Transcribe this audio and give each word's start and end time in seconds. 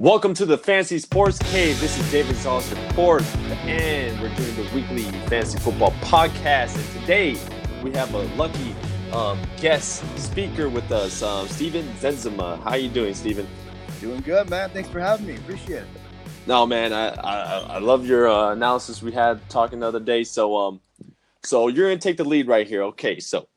Welcome 0.00 0.32
to 0.36 0.46
the 0.46 0.56
Fantasy 0.56 0.98
Sports 0.98 1.38
Cave. 1.50 1.78
This 1.78 1.98
is 1.98 2.10
David 2.10 2.42
your 2.42 2.62
fourth, 2.94 3.36
and 3.66 4.18
we're 4.18 4.34
doing 4.34 4.56
the 4.56 4.66
weekly 4.74 5.02
fantasy 5.28 5.58
football 5.58 5.90
podcast. 6.00 6.74
And 6.74 7.00
today 7.02 7.36
we 7.82 7.92
have 7.92 8.14
a 8.14 8.22
lucky 8.34 8.74
um, 9.12 9.38
guest 9.58 10.02
speaker 10.18 10.70
with 10.70 10.90
us, 10.90 11.22
um, 11.22 11.46
Steven 11.48 11.86
Zezima. 11.98 12.62
How 12.62 12.76
you 12.76 12.88
doing, 12.88 13.12
Steven? 13.12 13.46
Doing 14.00 14.22
good, 14.22 14.48
man. 14.48 14.70
Thanks 14.70 14.88
for 14.88 15.00
having 15.00 15.26
me. 15.26 15.36
Appreciate 15.36 15.82
it. 15.82 15.88
No, 16.46 16.64
man, 16.64 16.94
I 16.94 17.08
I, 17.08 17.58
I 17.74 17.78
love 17.78 18.06
your 18.06 18.26
uh, 18.26 18.52
analysis 18.52 19.02
we 19.02 19.12
had 19.12 19.46
talking 19.50 19.80
the 19.80 19.88
other 19.88 20.00
day. 20.00 20.24
So 20.24 20.56
um, 20.56 20.80
so 21.42 21.68
you're 21.68 21.90
gonna 21.90 22.00
take 22.00 22.16
the 22.16 22.24
lead 22.24 22.48
right 22.48 22.66
here. 22.66 22.84
Okay, 22.84 23.20
so 23.20 23.48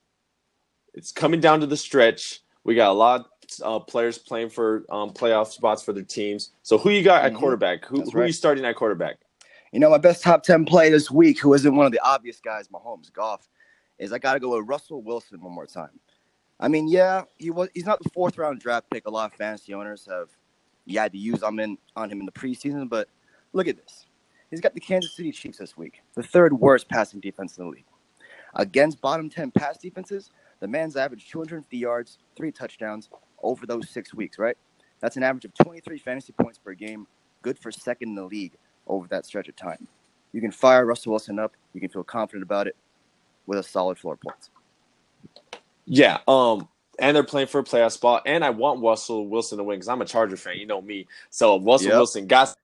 it's 0.93 1.13
coming 1.13 1.39
down 1.39 1.61
to 1.61 1.67
the 1.67 1.77
stretch. 1.77 2.41
We 2.65 2.75
got 2.75 2.89
a 2.89 2.99
lot 2.99 3.29
uh, 3.63 3.79
players 3.79 4.17
playing 4.17 4.49
for 4.49 4.85
um, 4.89 5.11
playoff 5.11 5.47
spots 5.47 5.83
for 5.83 5.93
their 5.93 6.03
teams. 6.03 6.51
So 6.63 6.77
who 6.77 6.89
you 6.89 7.03
got 7.03 7.23
at 7.25 7.33
Mhm. 7.33 7.37
quarterback? 7.39 7.85
Who, 7.85 8.01
who 8.01 8.19
are 8.19 8.25
you 8.25 8.33
starting 8.33 8.65
at 8.65 8.75
quarterback? 8.75 9.17
You 9.71 9.79
know, 9.79 9.89
my 9.89 9.97
best 9.97 10.21
top 10.23 10.43
10 10.43 10.65
play 10.65 10.89
this 10.89 11.09
week, 11.09 11.39
who 11.39 11.53
isn't 11.53 11.75
one 11.75 11.85
of 11.85 11.91
the 11.91 11.99
obvious 12.03 12.39
guys, 12.39 12.67
Mahomes, 12.67 13.11
Goff, 13.11 13.47
is 13.97 14.13
I 14.13 14.19
got 14.19 14.33
to 14.33 14.39
go 14.39 14.57
with 14.57 14.67
Russell 14.67 15.01
Wilson 15.01 15.41
one 15.41 15.53
more 15.53 15.65
time. 15.65 15.99
I 16.59 16.67
mean, 16.67 16.87
yeah, 16.87 17.23
he 17.37 17.49
was 17.49 17.69
he's 17.73 17.85
not 17.85 18.01
the 18.01 18.09
fourth 18.09 18.37
round 18.37 18.59
draft 18.59 18.89
pick 18.91 19.07
a 19.07 19.09
lot 19.09 19.31
of 19.31 19.37
fantasy 19.37 19.73
owners 19.73 20.07
have 20.09 20.29
you 20.85 20.99
had 20.99 21.11
to 21.11 21.17
use 21.17 21.41
on 21.43 21.59
him, 21.59 21.77
on 21.95 22.09
him 22.11 22.19
in 22.19 22.25
the 22.25 22.31
preseason, 22.31 22.87
but 22.87 23.09
look 23.53 23.67
at 23.67 23.77
this. 23.77 24.05
He's 24.51 24.61
got 24.61 24.73
the 24.73 24.79
Kansas 24.79 25.15
City 25.15 25.31
Chiefs 25.31 25.57
this 25.57 25.75
week, 25.75 26.01
the 26.13 26.21
third 26.23 26.53
worst 26.53 26.87
passing 26.87 27.19
defense 27.19 27.57
in 27.57 27.65
the 27.65 27.69
league. 27.71 27.85
Against 28.55 29.01
bottom 29.01 29.29
10 29.29 29.51
pass 29.51 29.77
defenses, 29.77 30.29
the 30.59 30.67
man's 30.67 30.95
averaged 30.95 31.31
250 31.31 31.75
yards, 31.75 32.19
three 32.37 32.51
touchdowns 32.51 33.09
over 33.43 33.65
those 33.65 33.89
six 33.89 34.13
weeks, 34.13 34.39
right? 34.39 34.57
That's 34.99 35.17
an 35.17 35.23
average 35.23 35.45
of 35.45 35.53
23 35.55 35.97
fantasy 35.99 36.33
points 36.33 36.57
per 36.57 36.73
game, 36.73 37.07
good 37.41 37.59
for 37.59 37.71
second 37.71 38.09
in 38.09 38.15
the 38.15 38.23
league 38.23 38.53
over 38.87 39.07
that 39.09 39.25
stretch 39.25 39.49
of 39.49 39.55
time. 39.55 39.87
You 40.31 40.41
can 40.41 40.51
fire 40.51 40.85
Russell 40.85 41.11
Wilson 41.11 41.39
up. 41.39 41.53
You 41.73 41.81
can 41.81 41.89
feel 41.89 42.03
confident 42.03 42.43
about 42.43 42.67
it 42.67 42.75
with 43.45 43.59
a 43.59 43.63
solid 43.63 43.97
floor 43.97 44.17
points. 44.17 44.49
Yeah. 45.85 46.19
Um, 46.27 46.67
and 46.99 47.15
they're 47.15 47.23
playing 47.23 47.47
for 47.47 47.59
a 47.59 47.63
playoff 47.63 47.91
spot. 47.91 48.23
And 48.25 48.43
I 48.43 48.49
want 48.49 48.81
Russell 48.81 49.27
Wilson 49.27 49.57
to 49.57 49.63
win 49.63 49.77
because 49.77 49.89
I'm 49.89 50.01
a 50.01 50.05
Charger 50.05 50.37
fan. 50.37 50.57
You 50.57 50.65
know 50.65 50.81
me. 50.81 51.07
So 51.29 51.59
Russell 51.59 51.89
Yep. 51.89 51.97
Wilson 51.97 52.27
got 52.27 52.55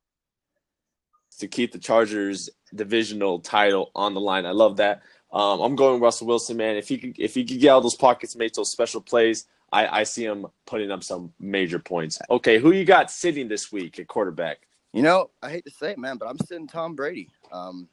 to 1.40 1.48
keep 1.48 1.72
the 1.72 1.80
Chargers 1.80 2.50
divisional 2.74 3.40
title 3.40 3.92
on 3.96 4.14
the 4.14 4.22
line. 4.22 4.46
I 4.46 4.52
love 4.52 4.78
that. 4.78 5.02
Um, 5.32 5.62
I'm 5.62 5.76
going 5.76 6.02
Russell 6.02 6.28
Wilson, 6.28 6.58
man. 6.58 6.76
If 6.76 6.88
he 6.88 6.98
could, 6.98 7.20
if 7.20 7.36
he 7.36 7.46
could 7.46 7.60
get 7.60 7.70
all 7.70 7.82
those 7.82 7.96
pockets, 7.96 8.36
make 8.36 8.54
those 8.54 8.72
special 8.72 9.02
plays, 9.02 9.46
I, 9.72 10.00
I 10.00 10.04
see 10.04 10.26
him 10.26 10.48
putting 10.66 10.92
up 10.92 11.04
some 11.04 11.34
major 11.40 11.80
points. 11.80 12.20
Okay, 12.30 12.60
who 12.60 12.72
you 12.72 12.86
got 12.86 13.12
sitting 13.12 13.48
this 13.48 13.72
week 13.72 14.00
at 14.00 14.08
quarterback? 14.08 14.68
You 14.94 15.04
know, 15.04 15.30
I 15.44 15.52
hate 15.52 15.66
to 15.66 15.72
say 15.72 15.92
it, 15.92 16.00
man, 16.00 16.18
but 16.18 16.28
I'm 16.28 16.40
sitting 16.40 16.68
Tom 16.68 16.96
Brady. 16.96 17.30
Um, 17.52 17.88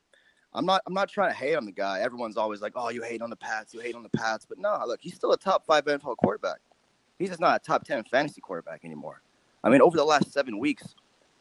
I'm 0.54 0.64
not. 0.64 0.80
I'm 0.86 0.94
not 0.94 1.10
trying 1.10 1.30
to 1.30 1.36
hate 1.36 1.54
on 1.54 1.66
the 1.66 1.72
guy. 1.72 2.00
Everyone's 2.00 2.38
always 2.38 2.62
like, 2.62 2.72
"Oh, 2.74 2.88
you 2.88 3.02
hate 3.02 3.20
on 3.20 3.28
the 3.28 3.36
Pats. 3.36 3.74
You 3.74 3.80
hate 3.80 3.94
on 3.94 4.02
the 4.02 4.08
Pats." 4.08 4.46
But 4.48 4.58
no, 4.58 4.82
look, 4.86 5.00
he's 5.02 5.14
still 5.14 5.32
a 5.32 5.36
top 5.36 5.66
five 5.66 5.84
NFL 5.84 6.16
quarterback. 6.16 6.60
He's 7.18 7.28
just 7.28 7.40
not 7.40 7.60
a 7.60 7.64
top 7.64 7.84
ten 7.84 8.02
fantasy 8.04 8.40
quarterback 8.40 8.84
anymore. 8.84 9.20
I 9.62 9.68
mean, 9.68 9.82
over 9.82 9.98
the 9.98 10.04
last 10.04 10.32
seven 10.32 10.58
weeks, 10.58 10.94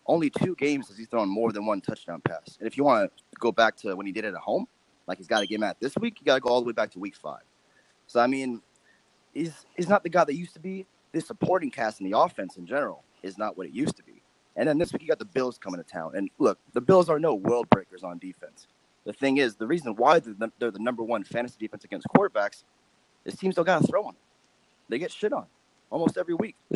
only 0.06 0.30
two 0.30 0.56
games 0.56 0.90
has 0.90 0.98
he 0.98 1.06
thrown 1.06 1.30
more 1.30 1.54
than 1.54 1.66
one 1.66 1.80
touchdown 1.80 2.22
pass. 2.22 2.58
And 2.60 2.68
if 2.68 2.76
you 2.76 2.84
want 2.84 3.10
to 3.10 3.24
go 3.40 3.54
back 3.54 3.78
to 3.78 3.96
when 3.96 4.06
he 4.06 4.12
did 4.12 4.26
it 4.26 4.34
at 4.34 4.42
home, 4.42 4.68
like 5.08 5.18
he's 5.18 5.28
got 5.28 5.44
a 5.44 5.48
game 5.48 5.64
at 5.64 5.80
this 5.80 5.96
week, 5.96 6.20
you 6.20 6.26
got 6.26 6.36
to 6.36 6.42
go 6.42 6.50
all 6.50 6.60
the 6.60 6.68
way 6.68 6.74
back 6.74 6.92
to 6.92 7.00
week 7.00 7.16
five. 7.16 7.44
So 8.08 8.20
I 8.20 8.28
mean, 8.28 8.62
he's 9.36 9.66
he's 9.76 9.88
not 9.88 10.02
the 10.02 10.10
guy 10.10 10.24
that 10.24 10.36
used 10.36 10.54
to 10.56 10.60
be. 10.60 10.88
This 11.12 11.28
supporting 11.28 11.70
cast 11.70 12.02
in 12.02 12.10
the 12.10 12.18
offense 12.18 12.58
in 12.58 12.66
general 12.66 13.04
is 13.22 13.38
not 13.38 13.58
what 13.58 13.68
it 13.68 13.74
used 13.74 13.96
to 13.98 14.04
be. 14.04 14.22
And 14.56 14.68
then 14.68 14.78
this 14.80 14.92
week 14.92 15.04
you 15.04 15.08
got 15.08 15.20
the 15.20 15.26
Bills 15.26 15.60
coming 15.60 15.82
to 15.82 15.90
town. 15.90 16.14
And 16.16 16.30
look, 16.40 16.58
the 16.74 16.82
Bills 16.82 17.10
are 17.10 17.20
no 17.20 17.36
world 17.36 17.70
breakers 17.70 18.04
on 18.04 18.18
defense. 18.18 18.68
The 19.06 19.14
thing 19.14 19.38
is, 19.38 19.56
the 19.56 19.68
reason 19.68 19.96
why 19.96 20.20
they're 20.20 20.34
the, 20.34 20.52
they're 20.58 20.72
the 20.72 20.80
number 20.80 21.04
one 21.04 21.24
fantasy 21.24 21.58
defense 21.60 21.84
against 21.84 22.08
quarterbacks 22.08 22.64
is 23.26 23.36
teams 23.36 23.56
don't 23.56 23.66
got 23.66 23.82
to 23.82 23.88
throw 23.88 24.02
on 24.02 24.14
them. 24.14 24.22
They 24.90 24.98
get 25.00 25.12
shit 25.12 25.34
on 25.34 25.46
almost 25.92 26.18
every 26.18 26.34
week. 26.34 26.56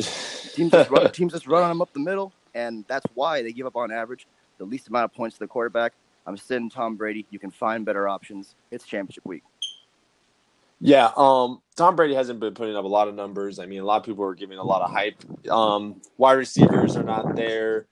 Teams 0.54 0.72
just 0.72 0.90
run, 0.90 1.10
teams 1.12 1.32
just 1.32 1.46
run 1.46 1.62
on 1.62 1.68
them 1.68 1.80
up 1.80 1.92
the 1.92 2.00
middle, 2.00 2.32
and 2.54 2.84
that's 2.88 3.06
why 3.14 3.42
they 3.42 3.52
give 3.52 3.66
up 3.66 3.76
on 3.76 3.92
average 3.92 4.26
the 4.58 4.64
least 4.64 4.88
amount 4.88 5.04
of 5.04 5.14
points 5.14 5.36
to 5.36 5.40
the 5.40 5.46
quarterback. 5.46 5.92
I'm 6.26 6.36
sitting 6.36 6.68
Tom 6.68 6.96
Brady. 6.96 7.24
You 7.30 7.38
can 7.38 7.50
find 7.50 7.84
better 7.84 8.08
options. 8.08 8.56
It's 8.70 8.84
championship 8.84 9.24
week. 9.24 9.44
Yeah, 10.80 11.10
um, 11.16 11.60
Tom 11.76 11.94
Brady 11.94 12.14
hasn't 12.14 12.40
been 12.40 12.54
putting 12.54 12.74
up 12.74 12.84
a 12.84 12.88
lot 12.88 13.08
of 13.08 13.14
numbers. 13.14 13.58
I 13.58 13.66
mean, 13.66 13.80
a 13.80 13.84
lot 13.84 13.98
of 13.98 14.04
people 14.04 14.24
are 14.24 14.34
giving 14.34 14.58
a 14.58 14.62
lot 14.62 14.82
of 14.82 14.90
hype. 14.90 15.22
Um, 15.50 16.00
wide 16.16 16.32
receivers 16.32 16.96
are 16.96 17.02
not 17.02 17.36
there. 17.36 17.86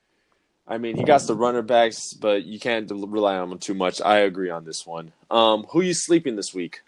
I 0.67 0.79
mean, 0.79 0.97
he 0.97 1.05
got 1.05 1.23
the 1.23 1.35
runner 1.35 1.63
backs, 1.63 2.13
but 2.13 2.45
you 2.45 2.59
can't 2.59 2.91
rely 2.91 3.37
on 3.37 3.49
them 3.51 3.59
too 3.59 3.75
much. 3.75 4.01
I 4.03 4.19
agree 4.21 4.51
on 4.51 4.65
this 4.65 4.87
one. 4.87 5.13
Um, 5.31 5.65
who 5.71 5.81
you 5.81 5.95
sleeping 5.95 6.37
this 6.37 6.55
week? 6.55 6.83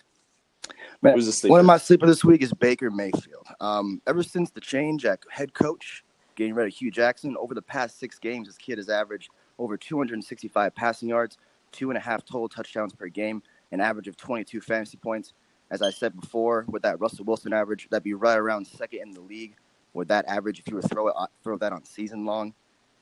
Man, 1.02 1.14
Who's 1.14 1.28
asleep? 1.28 1.50
One 1.50 1.60
of 1.60 1.66
my 1.66 1.78
sleeper 1.78 2.06
this 2.06 2.22
week 2.22 2.42
is 2.42 2.52
Baker 2.52 2.90
Mayfield. 2.90 3.46
Um, 3.58 4.02
ever 4.06 4.22
since 4.22 4.50
the 4.50 4.60
change 4.60 5.06
at 5.06 5.20
head 5.30 5.54
coach, 5.54 6.04
getting 6.34 6.54
rid 6.54 6.66
of 6.66 6.74
Hue 6.74 6.90
Jackson, 6.90 7.36
over 7.38 7.54
the 7.54 7.62
past 7.62 7.98
six 7.98 8.18
games, 8.18 8.48
this 8.48 8.58
kid 8.58 8.76
has 8.76 8.90
averaged 8.90 9.30
over 9.58 9.78
265 9.78 10.74
passing 10.74 11.08
yards, 11.08 11.38
two 11.72 11.88
and 11.88 11.96
a 11.96 12.00
half 12.00 12.22
total 12.24 12.50
touchdowns 12.50 12.92
per 12.92 13.08
game, 13.08 13.42
an 13.72 13.80
average 13.80 14.08
of 14.08 14.16
22 14.18 14.60
fantasy 14.60 14.98
points. 14.98 15.32
As 15.70 15.82
I 15.82 15.90
said 15.90 16.18
before, 16.20 16.64
with 16.68 16.82
that 16.82 17.00
Russell 17.00 17.24
Wilson 17.24 17.52
average, 17.52 17.88
that'd 17.90 18.02
be 18.02 18.14
right 18.14 18.38
around 18.38 18.66
second 18.66 19.00
in 19.02 19.10
the 19.12 19.20
league. 19.20 19.54
With 19.92 20.08
that 20.08 20.26
average, 20.26 20.60
if 20.60 20.68
you 20.68 20.76
were 20.76 20.82
throw 20.82 21.08
it, 21.08 21.14
throw 21.42 21.56
that 21.58 21.72
on 21.72 21.84
season 21.84 22.24
long, 22.24 22.54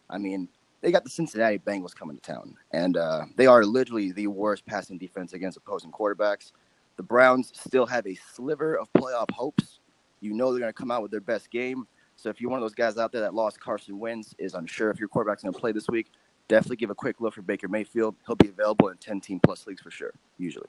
I 0.09 0.19
mean, 0.19 0.49
they 0.81 0.93
got 0.93 1.05
the 1.05 1.11
Cincinnati 1.11 1.59
Bengals 1.59 1.95
coming 1.95 2.17
to 2.17 2.23
town, 2.23 2.55
and 2.73 2.97
uh, 2.97 3.25
they 3.37 3.47
are 3.47 3.65
literally 3.65 4.13
the 4.13 4.27
worst 4.27 4.65
passing 4.65 4.97
defense 4.97 5.33
against 5.33 5.59
opposing 5.59 5.91
quarterbacks. 5.91 6.53
The 6.97 7.03
Browns 7.03 7.53
still 7.55 7.87
have 7.87 8.07
a 8.07 8.17
sliver 8.35 8.77
of 8.79 8.93
playoff 8.93 9.31
hopes. 9.33 9.81
You 10.21 10.33
know 10.35 10.51
they're 10.51 10.61
going 10.61 10.73
to 10.73 10.79
come 10.79 10.91
out 10.91 11.03
with 11.03 11.11
their 11.11 11.21
best 11.21 11.51
game. 11.51 11.87
So 12.17 12.29
if 12.29 12.41
you're 12.41 12.51
one 12.51 12.59
of 12.59 12.65
those 12.65 12.75
guys 12.75 12.99
out 12.99 13.13
there 13.13 13.21
that 13.21 13.35
lost 13.35 13.61
Carson 13.61 13.99
Wentz, 13.99 14.35
is 14.39 14.55
unsure 14.55 14.91
if 14.91 14.99
your 14.99 15.09
quarterback's 15.09 15.43
going 15.43 15.55
to 15.55 15.61
play 15.61 15.73
this 15.73 15.89
week, 15.89 16.11
definitely 16.49 16.77
give 16.77 16.91
a 16.91 16.95
quick 16.95 17.21
look 17.21 17.35
for 17.35 17.43
Baker 17.43 17.69
Mayfield. 17.69 18.17
He'll 18.27 18.37
be 18.37 18.49
available 18.49 18.89
in 18.89 18.97
10 18.97 19.21
team 19.21 19.41
plus 19.41 19.67
leagues 19.67 19.81
for 19.81 19.91
sure, 19.91 20.13
usually. 20.39 20.67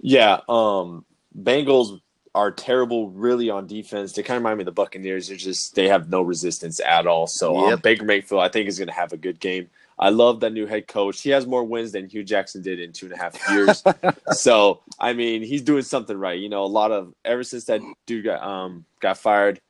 Yeah, 0.00 0.40
um, 0.48 1.04
Bengals 1.38 2.00
are 2.34 2.50
terrible, 2.50 3.10
really, 3.10 3.48
on 3.50 3.66
defense. 3.66 4.12
They 4.12 4.22
kind 4.22 4.36
of 4.36 4.42
remind 4.42 4.58
me 4.58 4.62
of 4.62 4.66
the 4.66 4.72
Buccaneers. 4.72 5.28
They're 5.28 5.36
just 5.36 5.74
they 5.74 5.88
have 5.88 6.10
no 6.10 6.22
resistance 6.22 6.80
at 6.80 7.06
all. 7.06 7.26
So 7.26 7.56
um, 7.56 7.80
Baker 7.80 8.04
Mayfield, 8.04 8.42
I 8.42 8.48
think, 8.48 8.68
is 8.68 8.78
going 8.78 8.88
to 8.88 8.94
have 8.94 9.12
a 9.12 9.16
good 9.16 9.40
game. 9.40 9.68
I 9.98 10.10
love 10.10 10.40
that 10.40 10.52
new 10.52 10.66
head 10.66 10.86
coach. 10.86 11.22
He 11.22 11.30
has 11.30 11.46
more 11.46 11.64
wins 11.64 11.92
than 11.92 12.08
Hue 12.08 12.22
Jackson 12.22 12.60
did 12.60 12.78
in 12.78 12.92
two 12.92 13.06
and 13.06 13.14
a 13.14 13.18
half 13.18 13.50
years. 13.50 13.82
so 14.38 14.82
I 15.00 15.14
mean, 15.14 15.42
he's 15.42 15.62
doing 15.62 15.82
something 15.82 16.16
right. 16.16 16.38
You 16.38 16.50
know, 16.50 16.64
a 16.64 16.66
lot 16.66 16.92
of 16.92 17.14
ever 17.24 17.42
since 17.42 17.64
that 17.64 17.80
dude 18.04 18.24
got 18.24 18.42
um 18.42 18.84
got 19.00 19.16
fired, 19.16 19.60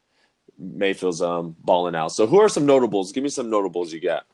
Mayfield's 0.58 1.22
um 1.22 1.54
balling 1.60 1.94
out. 1.94 2.12
So 2.12 2.26
who 2.26 2.41
are 2.41 2.48
some 2.48 2.66
notables? 2.66 3.12
Give 3.12 3.22
me 3.22 3.31
some 3.31 3.50
notables 3.50 3.93
you 3.93 4.00
got. 4.00 4.26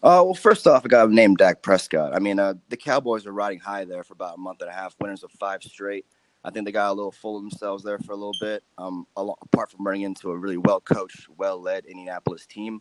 Uh, 0.00 0.22
well, 0.24 0.34
first 0.34 0.66
off, 0.66 0.84
a 0.84 0.88
guy 0.88 1.00
named 1.02 1.14
name 1.14 1.34
Dak 1.34 1.60
Prescott. 1.60 2.14
I 2.14 2.20
mean, 2.20 2.38
uh, 2.38 2.54
the 2.68 2.76
Cowboys 2.76 3.26
are 3.26 3.32
riding 3.32 3.58
high 3.58 3.84
there 3.84 4.04
for 4.04 4.12
about 4.12 4.36
a 4.36 4.40
month 4.40 4.60
and 4.60 4.70
a 4.70 4.72
half, 4.72 4.94
winners 5.00 5.24
of 5.24 5.32
five 5.32 5.62
straight. 5.62 6.06
I 6.44 6.50
think 6.50 6.66
they 6.66 6.72
got 6.72 6.90
a 6.90 6.92
little 6.92 7.10
full 7.10 7.36
of 7.36 7.42
themselves 7.42 7.82
there 7.82 7.98
for 7.98 8.12
a 8.12 8.16
little 8.16 8.36
bit. 8.40 8.62
Um, 8.78 9.08
apart 9.16 9.72
from 9.72 9.84
running 9.84 10.02
into 10.02 10.30
a 10.30 10.36
really 10.36 10.56
well 10.56 10.80
coached, 10.80 11.28
well 11.36 11.60
led 11.60 11.84
Indianapolis 11.86 12.46
team. 12.46 12.80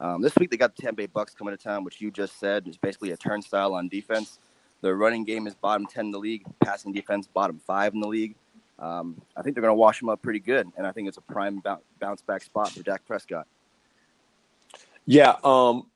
Um, 0.00 0.22
this 0.22 0.34
week 0.36 0.50
they 0.50 0.56
got 0.56 0.74
the 0.74 0.82
Tampa 0.82 0.96
Bay 0.96 1.06
Bucks 1.06 1.34
coming 1.34 1.54
to 1.54 1.62
town, 1.62 1.84
which 1.84 2.00
you 2.00 2.10
just 2.10 2.40
said 2.40 2.66
is 2.66 2.78
basically 2.78 3.10
a 3.10 3.16
turnstile 3.16 3.74
on 3.74 3.88
defense. 3.88 4.38
Their 4.80 4.96
running 4.96 5.24
game 5.24 5.46
is 5.46 5.54
bottom 5.54 5.86
ten 5.86 6.06
in 6.06 6.10
the 6.12 6.18
league, 6.18 6.44
passing 6.60 6.92
defense 6.92 7.26
bottom 7.26 7.60
five 7.66 7.92
in 7.92 8.00
the 8.00 8.08
league. 8.08 8.34
Um, 8.78 9.20
I 9.36 9.42
think 9.42 9.54
they're 9.54 9.62
going 9.62 9.70
to 9.70 9.76
wash 9.78 10.00
them 10.00 10.08
up 10.08 10.20
pretty 10.20 10.40
good, 10.40 10.70
and 10.76 10.86
I 10.86 10.92
think 10.92 11.08
it's 11.08 11.18
a 11.18 11.22
prime 11.22 11.58
bou- 11.58 11.82
bounce 12.00 12.22
back 12.22 12.42
spot 12.42 12.72
for 12.72 12.82
Dak 12.82 13.06
Prescott. 13.06 13.46
Yeah, 15.06 15.36
um, 15.44 15.86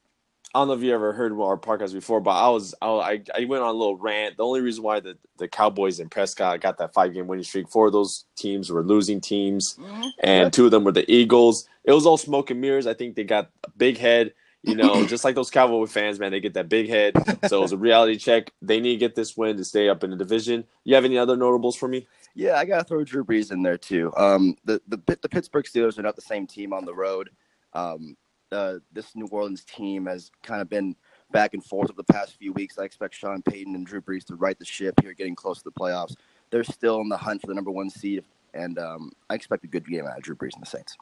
I 0.59 0.63
don't 0.63 0.69
know 0.69 0.75
if 0.75 0.83
you 0.83 0.93
ever 0.93 1.13
heard 1.13 1.31
our 1.35 1.57
podcast 1.57 1.93
before, 1.93 2.21
but 2.21 2.33
I 2.33 2.49
was 2.49 2.75
I 2.83 3.23
I 3.33 3.45
went 3.45 3.63
on 3.63 3.69
a 3.69 3.79
little 3.79 3.97
rant. 3.97 4.37
The 4.37 4.45
only 4.45 4.61
reason 4.61 4.83
why 4.83 4.99
the, 4.99 5.17
the 5.37 5.47
Cowboys 5.47 6.01
and 6.01 6.11
Prescott 6.11 6.61
got 6.61 6.79
that 6.79 6.93
five 6.93 7.15
game 7.15 7.29
winning 7.29 7.45
streak, 7.45 7.69
four 7.69 7.87
of 7.87 7.93
those 7.93 8.25
teams 8.35 8.69
were 8.69 8.83
losing 8.83 9.21
teams, 9.21 9.79
and 10.19 10.47
Yeah. 10.47 10.49
two 10.49 10.65
of 10.65 10.73
them 10.73 10.83
were 10.83 10.91
the 10.91 11.09
Eagles. 11.09 11.69
It 11.85 11.93
was 11.93 12.07
all 12.07 12.17
smoke 12.17 12.51
and 12.51 12.61
mirrors. 12.61 12.89
I 12.89 12.95
think 12.95 13.15
they 13.15 13.23
got 13.23 13.51
a 13.63 13.71
big 13.71 13.99
head. 13.99 14.35
You 14.65 14.75
know, 14.75 15.07
just 15.07 15.23
like 15.23 15.37
those 15.37 15.49
Cowboy 15.53 15.87
fans, 15.87 16.19
man, 16.19 16.33
they 16.33 16.41
get 16.41 16.55
that 16.55 16.69
big 16.69 16.89
head. 16.89 17.15
So 17.47 17.59
it 17.59 17.63
was 17.63 17.73
a 17.73 17.77
reality 17.79 18.17
check. 18.17 18.51
They 18.61 18.81
need 18.81 18.95
to 18.95 18.99
get 18.99 19.15
this 19.15 19.37
win 19.37 19.57
to 19.59 19.65
stay 19.65 19.89
up 19.89 20.03
in 20.03 20.11
the 20.11 20.17
division. 20.17 20.65
You 20.83 20.97
have 20.97 21.05
any 21.05 21.19
other 21.19 21.37
notables 21.37 21.77
for 21.77 21.87
me? 21.87 22.09
Yeah, 22.35 22.55
I 22.59 22.65
gotta 22.65 22.83
throw 22.83 23.05
Drew 23.05 23.25
Brees 23.25 23.53
in 23.53 23.63
there 23.63 23.79
too. 23.79 24.13
Um, 24.17 24.57
the 24.65 24.83
the 24.89 24.97
the 25.23 25.29
Pittsburgh 25.29 25.67
Steelers 25.67 26.01
are 26.01 26.03
not 26.03 26.17
the 26.17 26.23
same 26.23 26.49
team 26.49 26.73
on 26.73 26.85
the 26.85 26.95
road. 26.95 27.31
Um, 27.75 28.17
uh, 28.53 28.75
this 28.93 29.15
New 29.15 29.27
Orleans 29.27 29.65
team 29.65 30.07
has 30.07 30.31
kind 30.43 30.61
of 30.61 30.69
been 30.69 30.97
back 31.31 31.55
and 31.55 31.65
forth 31.65 31.91
over 31.91 31.97
the 31.97 32.13
past 32.13 32.37
few 32.39 32.53
weeks. 32.53 32.79
I 32.79 32.85
expect 32.85 33.15
Sean 33.15 33.43
Payton 33.43 33.75
and 33.75 33.87
Drew 33.87 34.01
Brees 34.01 34.25
to 34.27 34.37
right 34.37 34.59
the 34.59 34.65
ship 34.65 34.95
here, 35.03 35.13
getting 35.13 35.35
close 35.35 35.59
to 35.59 35.65
the 35.65 35.73
playoffs. 35.73 36.15
They're 36.51 36.65
still 36.65 37.01
in 37.01 37.09
the 37.09 37.17
hunt 37.17 37.43
for 37.43 37.49
the 37.49 37.55
number 37.55 37.71
one 37.71 37.91
seed, 37.91 38.25
and 38.55 38.79
um, 38.79 39.13
I 39.29 39.35
expect 39.35 39.65
a 39.65 39.69
good 39.69 39.87
game 39.87 40.07
out 40.07 40.17
of 40.17 40.23
Drew 40.23 40.35
Brees 40.35 40.55
and 40.55 40.63
the 40.63 40.67
Saints. 40.67 40.97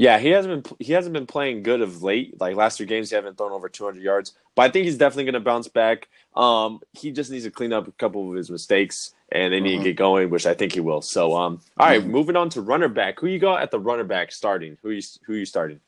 Yeah, 0.00 0.18
he 0.20 0.28
hasn't 0.28 0.62
been 0.68 0.76
he 0.78 0.92
hasn't 0.92 1.12
been 1.12 1.26
playing 1.26 1.64
good 1.64 1.80
of 1.80 2.04
late. 2.04 2.40
Like 2.40 2.54
last 2.54 2.76
three 2.76 2.86
games, 2.86 3.10
he 3.10 3.16
haven't 3.16 3.36
thrown 3.36 3.50
over 3.50 3.68
200 3.68 4.00
yards. 4.00 4.32
But 4.54 4.62
I 4.62 4.68
think 4.70 4.84
he's 4.84 4.96
definitely 4.96 5.24
going 5.24 5.34
to 5.34 5.40
bounce 5.40 5.66
back. 5.66 6.08
Um, 6.36 6.80
he 6.92 7.10
just 7.10 7.32
needs 7.32 7.44
to 7.44 7.50
clean 7.50 7.72
up 7.72 7.88
a 7.88 7.92
couple 7.92 8.30
of 8.30 8.36
his 8.36 8.48
mistakes, 8.48 9.12
and 9.32 9.52
they 9.52 9.58
need 9.58 9.78
to 9.78 9.82
get 9.82 9.96
going, 9.96 10.30
which 10.30 10.46
I 10.46 10.54
think 10.54 10.72
he 10.72 10.80
will. 10.80 11.02
So, 11.02 11.36
um, 11.36 11.60
all 11.78 11.88
right, 11.88 12.00
Mhm. 12.00 12.06
moving 12.10 12.36
on 12.36 12.48
to 12.50 12.60
runner 12.60 12.86
back. 12.88 13.18
Who 13.18 13.26
you 13.26 13.40
got 13.40 13.60
at 13.60 13.72
the 13.72 13.80
runner 13.80 14.04
back 14.04 14.30
starting? 14.30 14.78
Who 14.82 14.90
you 14.90 15.02
who 15.26 15.34
you 15.34 15.44
starting? 15.44 15.80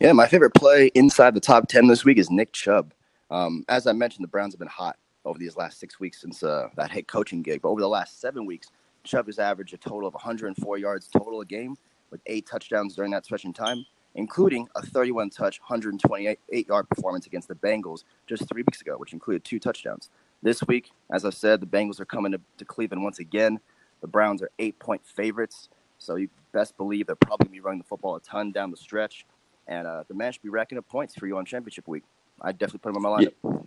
Yeah, 0.00 0.12
my 0.12 0.26
favorite 0.26 0.54
play 0.54 0.88
inside 0.94 1.34
the 1.34 1.40
top 1.40 1.68
10 1.68 1.86
this 1.86 2.04
week 2.04 2.18
is 2.18 2.30
Nick 2.30 2.52
Chubb. 2.52 2.92
Um, 3.30 3.64
as 3.68 3.86
I 3.86 3.92
mentioned, 3.92 4.24
the 4.24 4.28
Browns 4.28 4.54
have 4.54 4.58
been 4.58 4.68
hot 4.68 4.96
over 5.24 5.38
these 5.38 5.56
last 5.56 5.78
six 5.78 6.00
weeks 6.00 6.20
since 6.20 6.42
uh, 6.42 6.68
that 6.76 6.90
head 6.90 7.06
coaching 7.06 7.42
gig. 7.42 7.62
But 7.62 7.68
over 7.68 7.80
the 7.80 7.88
last 7.88 8.20
seven 8.20 8.46
weeks, 8.46 8.68
Chubb 9.04 9.26
has 9.26 9.38
averaged 9.38 9.74
a 9.74 9.76
total 9.76 10.08
of 10.08 10.14
104 10.14 10.78
yards 10.78 11.08
total 11.08 11.40
a 11.40 11.46
game 11.46 11.76
with 12.10 12.20
eight 12.26 12.46
touchdowns 12.46 12.94
during 12.96 13.10
that 13.12 13.24
stretch 13.24 13.44
in 13.44 13.52
time, 13.52 13.84
including 14.14 14.66
a 14.74 14.82
31 14.82 15.30
touch, 15.30 15.60
128 15.60 16.38
yard 16.68 16.88
performance 16.88 17.26
against 17.26 17.48
the 17.48 17.54
Bengals 17.54 18.04
just 18.26 18.48
three 18.48 18.62
weeks 18.62 18.80
ago, 18.80 18.96
which 18.96 19.12
included 19.12 19.44
two 19.44 19.58
touchdowns. 19.58 20.10
This 20.42 20.62
week, 20.64 20.90
as 21.12 21.24
I 21.24 21.30
said, 21.30 21.60
the 21.60 21.66
Bengals 21.66 22.00
are 22.00 22.06
coming 22.06 22.32
to, 22.32 22.40
to 22.58 22.64
Cleveland 22.64 23.04
once 23.04 23.18
again. 23.18 23.60
The 24.00 24.08
Browns 24.08 24.42
are 24.42 24.50
eight 24.58 24.78
point 24.78 25.04
favorites. 25.04 25.68
So 25.98 26.16
you 26.16 26.30
best 26.52 26.76
believe 26.78 27.06
they're 27.06 27.16
probably 27.16 27.44
going 27.44 27.52
to 27.52 27.52
be 27.52 27.60
running 27.60 27.78
the 27.78 27.84
football 27.84 28.16
a 28.16 28.20
ton 28.20 28.52
down 28.52 28.70
the 28.70 28.76
stretch. 28.76 29.26
And 29.70 29.86
uh, 29.86 30.02
the 30.08 30.14
man 30.14 30.32
should 30.32 30.42
be 30.42 30.48
racking 30.50 30.76
up 30.76 30.86
points 30.88 31.14
for 31.14 31.26
you 31.26 31.38
on 31.38 31.46
championship 31.46 31.86
week. 31.88 32.02
I 32.42 32.52
definitely 32.52 32.80
put 32.80 32.90
him 32.90 32.96
on 32.96 33.02
my 33.02 33.24
lineup. 33.24 33.66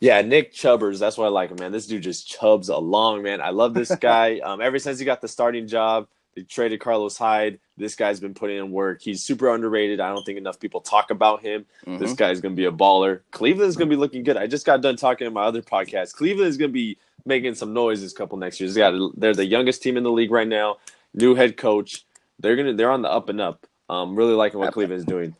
Yeah, 0.00 0.22
Nick 0.22 0.52
Chubbers. 0.54 0.98
That's 0.98 1.18
why 1.18 1.26
I 1.26 1.28
like 1.28 1.50
him, 1.50 1.58
man. 1.60 1.72
This 1.72 1.86
dude 1.86 2.02
just 2.02 2.26
chubs 2.26 2.70
along, 2.70 3.22
man. 3.22 3.40
I 3.42 3.50
love 3.50 3.74
this 3.74 3.94
guy. 4.00 4.38
um, 4.38 4.60
ever 4.62 4.78
since 4.78 4.98
he 4.98 5.04
got 5.04 5.20
the 5.20 5.28
starting 5.28 5.66
job, 5.68 6.08
they 6.34 6.42
traded 6.42 6.80
Carlos 6.80 7.18
Hyde. 7.18 7.58
This 7.76 7.94
guy's 7.94 8.18
been 8.18 8.32
putting 8.32 8.56
in 8.56 8.70
work. 8.70 9.02
He's 9.02 9.22
super 9.22 9.52
underrated. 9.54 10.00
I 10.00 10.08
don't 10.08 10.24
think 10.24 10.38
enough 10.38 10.58
people 10.58 10.80
talk 10.80 11.10
about 11.10 11.42
him. 11.42 11.66
This 11.86 12.12
Mhm. 12.12 12.16
guy's 12.16 12.40
going 12.40 12.54
to 12.54 12.56
be 12.56 12.64
a 12.64 12.72
baller. 12.72 13.20
Cleveland's 13.30 13.76
going 13.76 13.90
to 13.90 13.94
be 13.94 14.00
looking 14.00 14.22
good. 14.22 14.38
I 14.38 14.46
just 14.46 14.64
got 14.64 14.80
done 14.80 14.96
talking 14.96 15.26
in 15.26 15.34
my 15.34 15.42
other 15.42 15.60
podcast. 15.60 16.14
Cleveland 16.14 16.48
is 16.48 16.56
going 16.56 16.70
to 16.70 16.72
be 16.72 16.96
making 17.26 17.54
some 17.56 17.74
noise 17.74 18.00
this 18.00 18.14
couple 18.14 18.38
next 18.38 18.58
years. 18.58 18.72
They 18.74 18.80
got, 18.80 18.94
they're 19.20 19.34
the 19.34 19.44
youngest 19.44 19.82
team 19.82 19.98
in 19.98 20.02
the 20.02 20.10
league 20.12 20.30
right 20.30 20.48
now. 20.48 20.78
New 21.12 21.34
head 21.34 21.58
coach. 21.58 22.06
They're 22.38 22.56
gonna 22.56 22.72
they're 22.72 22.90
on 22.90 23.02
the 23.02 23.10
up 23.10 23.28
and 23.28 23.38
up. 23.38 23.66
Um, 23.90 24.14
really 24.14 24.34
liking 24.34 24.60
what. 24.60 24.72
Cleveland's 24.72 25.04
doing. 25.04 25.34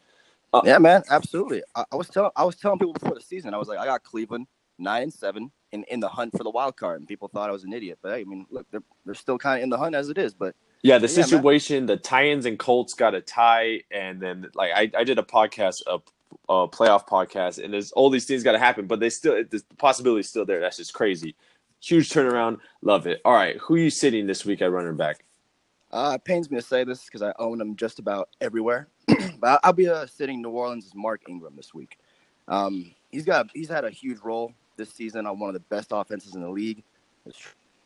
Yeah, 0.64 0.78
man, 0.78 1.04
absolutely. 1.08 1.62
I, 1.76 1.84
I 1.92 1.96
was 1.96 2.08
telling 2.08 2.32
I 2.34 2.44
was 2.44 2.56
telling 2.56 2.78
people 2.78 2.92
before 2.94 3.14
the 3.14 3.20
season, 3.20 3.54
I 3.54 3.58
was 3.58 3.68
like, 3.68 3.78
I 3.78 3.84
got 3.84 4.02
Cleveland 4.02 4.48
nine 4.78 5.04
and 5.04 5.12
seven 5.12 5.52
in, 5.70 5.84
in 5.84 6.00
the 6.00 6.08
hunt 6.08 6.36
for 6.36 6.42
the 6.42 6.50
wild 6.50 6.76
card, 6.76 6.98
and 6.98 7.06
people 7.06 7.28
thought 7.28 7.48
I 7.48 7.52
was 7.52 7.62
an 7.64 7.72
idiot. 7.72 7.98
But 8.02 8.12
I 8.12 8.24
mean, 8.24 8.46
look, 8.50 8.66
they're 8.72 8.82
they're 9.06 9.14
still 9.14 9.38
kind 9.38 9.58
of 9.58 9.62
in 9.62 9.70
the 9.70 9.78
hunt 9.78 9.94
as 9.94 10.08
it 10.08 10.18
is. 10.18 10.34
But 10.34 10.56
Yeah, 10.82 10.98
the 10.98 11.06
Yeah, 11.06 11.18
man. 11.18 11.24
situation, 11.28 11.86
the 11.86 11.96
Titans 11.96 12.46
and 12.46 12.58
Colts 12.58 12.94
got 12.94 13.14
a 13.14 13.20
tie, 13.20 13.82
and 13.92 14.20
then 14.20 14.48
like 14.54 14.72
I, 14.74 14.90
I 14.98 15.04
did 15.04 15.20
a 15.20 15.22
podcast, 15.22 15.82
a, 15.86 15.98
a 16.52 16.66
playoff 16.66 17.06
podcast, 17.06 17.62
and 17.62 17.72
there's 17.72 17.92
all 17.92 18.10
these 18.10 18.24
things 18.24 18.42
got 18.42 18.52
to 18.52 18.58
happen, 18.58 18.86
but 18.88 18.98
they 18.98 19.10
still 19.10 19.44
the 19.48 19.62
possibility 19.78 20.20
is 20.20 20.28
still 20.28 20.44
there. 20.44 20.60
That's 20.60 20.78
just 20.78 20.94
crazy. 20.94 21.36
Huge 21.80 22.10
turnaround, 22.10 22.58
love 22.82 23.06
it. 23.06 23.20
All 23.24 23.32
right, 23.32 23.56
who 23.58 23.76
you 23.76 23.90
sitting 23.90 24.26
this 24.26 24.44
week 24.44 24.60
at 24.60 24.72
running 24.72 24.96
back? 24.96 25.24
Uh, 25.92 26.12
it 26.14 26.24
pains 26.24 26.50
me 26.50 26.56
to 26.56 26.62
say 26.62 26.84
this 26.84 27.04
because 27.04 27.22
I 27.22 27.32
own 27.38 27.58
them 27.58 27.76
just 27.76 27.98
about 27.98 28.28
everywhere. 28.40 28.88
but 29.40 29.60
I'll, 29.64 29.72
be 29.72 29.88
uh, 29.88 30.06
sitting 30.06 30.40
New 30.40 30.50
Orleans' 30.50 30.92
Mark 30.94 31.22
Ingram 31.28 31.54
this 31.56 31.74
week. 31.74 31.98
Um, 32.48 32.94
he's 33.10 33.24
got 33.24 33.50
he's 33.52 33.68
had 33.68 33.84
a 33.84 33.90
huge 33.90 34.18
role 34.20 34.52
this 34.76 34.92
season 34.92 35.26
on 35.26 35.38
one 35.38 35.48
of 35.48 35.54
the 35.54 35.60
best 35.60 35.88
offenses 35.90 36.34
in 36.34 36.42
the 36.42 36.48
league. 36.48 36.82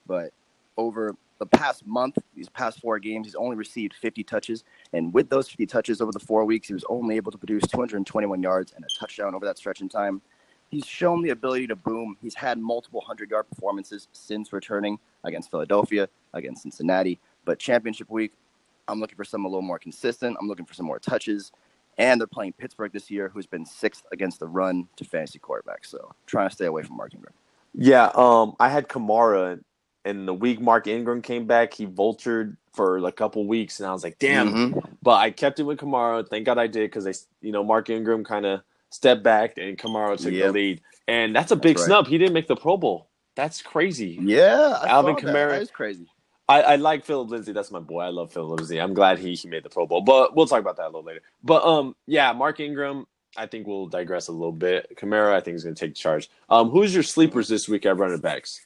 But 0.06 0.32
over 0.76 1.16
the 1.38 1.46
past 1.46 1.86
month, 1.86 2.18
these 2.34 2.48
past 2.48 2.80
four 2.80 2.98
games, 2.98 3.26
he's 3.26 3.34
only 3.34 3.56
received 3.56 3.94
50 3.94 4.22
touches, 4.24 4.64
and 4.92 5.12
with 5.12 5.28
those 5.28 5.48
50 5.48 5.66
touches 5.66 6.00
over 6.00 6.12
the 6.12 6.20
four 6.20 6.44
weeks, 6.44 6.68
he 6.68 6.74
was 6.74 6.84
only 6.88 7.16
able 7.16 7.32
to 7.32 7.38
produce 7.38 7.66
221 7.66 8.42
yards 8.42 8.72
and 8.72 8.84
a 8.84 8.88
touchdown 8.98 9.34
over 9.34 9.44
that 9.44 9.58
stretch 9.58 9.80
in 9.80 9.88
time. 9.88 10.20
He's 10.70 10.86
shown 10.86 11.22
the 11.22 11.30
ability 11.30 11.66
to 11.68 11.76
boom. 11.76 12.16
He's 12.20 12.34
had 12.34 12.58
multiple 12.58 13.00
hundred 13.00 13.30
yard 13.30 13.48
performances 13.48 14.08
since 14.12 14.52
returning 14.52 14.98
against 15.24 15.50
Philadelphia, 15.50 16.08
against 16.32 16.62
Cincinnati. 16.62 17.20
But 17.44 17.58
championship 17.58 18.10
week, 18.10 18.32
I'm 18.88 19.00
looking 19.00 19.16
for 19.16 19.24
some 19.24 19.44
a 19.44 19.48
little 19.48 19.62
more 19.62 19.78
consistent. 19.78 20.36
I'm 20.40 20.48
looking 20.48 20.66
for 20.66 20.74
some 20.74 20.86
more 20.86 20.98
touches. 20.98 21.52
And 21.96 22.20
they're 22.20 22.26
playing 22.26 22.54
Pittsburgh 22.54 22.92
this 22.92 23.10
year, 23.10 23.28
who's 23.28 23.46
been 23.46 23.64
sixth 23.64 24.04
against 24.12 24.40
the 24.40 24.46
run 24.48 24.88
to 24.96 25.04
fantasy 25.04 25.38
quarterbacks. 25.38 25.86
So 25.86 26.12
trying 26.26 26.48
to 26.48 26.54
stay 26.54 26.66
away 26.66 26.82
from 26.82 26.96
Mark 26.96 27.14
Ingram. 27.14 27.32
Yeah, 27.72 28.10
um, 28.14 28.54
I 28.58 28.68
had 28.68 28.88
Kamara, 28.88 29.60
and 30.04 30.26
the 30.28 30.34
week 30.34 30.60
Mark 30.60 30.86
Ingram 30.86 31.22
came 31.22 31.46
back, 31.46 31.72
he 31.72 31.86
vultured 31.86 32.56
for 32.72 32.98
a 32.98 33.12
couple 33.12 33.46
weeks, 33.46 33.78
and 33.78 33.88
I 33.88 33.92
was 33.92 34.02
like, 34.02 34.18
damn. 34.18 34.52
Mhm. 34.52 34.96
But 35.02 35.16
I 35.16 35.30
kept 35.30 35.60
it 35.60 35.62
with 35.62 35.78
Kamara. 35.78 36.28
Thank 36.28 36.46
God 36.46 36.58
I 36.58 36.66
did 36.66 36.90
because 36.90 37.04
they, 37.04 37.14
you 37.40 37.52
know, 37.52 37.62
Mark 37.62 37.88
Ingram 37.90 38.24
kind 38.24 38.44
of 38.46 38.62
stepped 38.90 39.22
back 39.22 39.56
and 39.58 39.78
Kamara 39.78 40.16
took 40.16 40.32
the 40.32 40.50
lead, 40.50 40.80
and 41.06 41.34
that's 41.34 41.52
a 41.52 41.56
big 41.56 41.78
right. 41.78 41.86
snub. 41.86 42.06
He 42.08 42.18
didn't 42.18 42.34
make 42.34 42.48
the 42.48 42.56
Pro 42.56 42.76
Bowl. 42.76 43.08
That's 43.36 43.62
crazy. 43.62 44.18
Yeah, 44.20 44.78
I 44.82 44.88
Alvin 44.88 45.16
saw 45.16 45.26
that. 45.26 45.32
Kamara- 45.34 45.50
That 45.50 45.62
is 45.62 45.70
crazy. 45.70 46.06
I, 46.48 46.62
I 46.62 46.76
like 46.76 47.04
Philip 47.04 47.30
Lindsay. 47.30 47.52
That's 47.52 47.70
my 47.70 47.80
boy. 47.80 48.00
I 48.02 48.08
love 48.08 48.32
Philip 48.32 48.58
Lindsay. 48.58 48.80
I'm 48.80 48.94
glad 48.94 49.18
he, 49.18 49.34
he 49.34 49.48
made 49.48 49.62
the 49.62 49.70
Pro 49.70 49.86
Bowl, 49.86 50.02
but 50.02 50.36
we'll 50.36 50.46
talk 50.46 50.60
about 50.60 50.76
that 50.76 50.84
a 50.84 50.86
little 50.86 51.02
later. 51.02 51.22
But 51.42 51.64
um, 51.64 51.96
yeah, 52.06 52.32
Mark 52.32 52.60
Ingram. 52.60 53.06
I 53.36 53.46
think 53.46 53.66
we'll 53.66 53.88
digress 53.88 54.28
a 54.28 54.32
little 54.32 54.52
bit. 54.52 54.96
Kamara, 54.96 55.32
I 55.32 55.40
think 55.40 55.56
is 55.56 55.64
going 55.64 55.74
to 55.74 55.86
take 55.86 55.96
charge. 55.96 56.30
Um, 56.48 56.70
who's 56.70 56.94
your 56.94 57.02
sleepers 57.02 57.48
this 57.48 57.68
week 57.68 57.84
at 57.84 57.96
running 57.96 58.20
backs? 58.20 58.64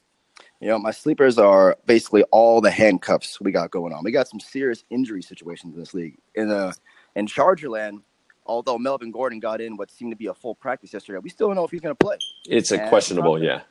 You 0.61 0.67
know, 0.67 0.77
my 0.77 0.91
sleepers 0.91 1.39
are 1.39 1.75
basically 1.85 2.23
all 2.31 2.61
the 2.61 2.69
handcuffs 2.69 3.41
we 3.41 3.51
got 3.51 3.71
going 3.71 3.93
on. 3.93 4.03
We 4.03 4.11
got 4.11 4.27
some 4.27 4.39
serious 4.39 4.83
injury 4.89 5.23
situations 5.23 5.73
in 5.73 5.79
this 5.79 5.93
league. 5.93 6.17
In 6.35 6.51
uh 6.51 6.73
in 7.15 7.25
Chargerland, 7.25 8.01
although 8.45 8.77
Melvin 8.77 9.11
Gordon 9.11 9.39
got 9.39 9.61
in 9.61 9.77
what 9.77 9.89
seemed 9.89 10.11
to 10.11 10.17
be 10.17 10.27
a 10.27 10.33
full 10.33 10.53
practice 10.53 10.93
yesterday, 10.93 11.19
we 11.19 11.29
still 11.29 11.47
don't 11.47 11.55
know 11.55 11.63
if 11.63 11.71
he's 11.71 11.81
going 11.81 11.95
to 11.95 12.05
play. 12.05 12.17
It's 12.45 12.71
a 12.71 12.75
Yeah, 12.75 12.89
questionable. 12.89 13.41
Yeah, 13.41 13.61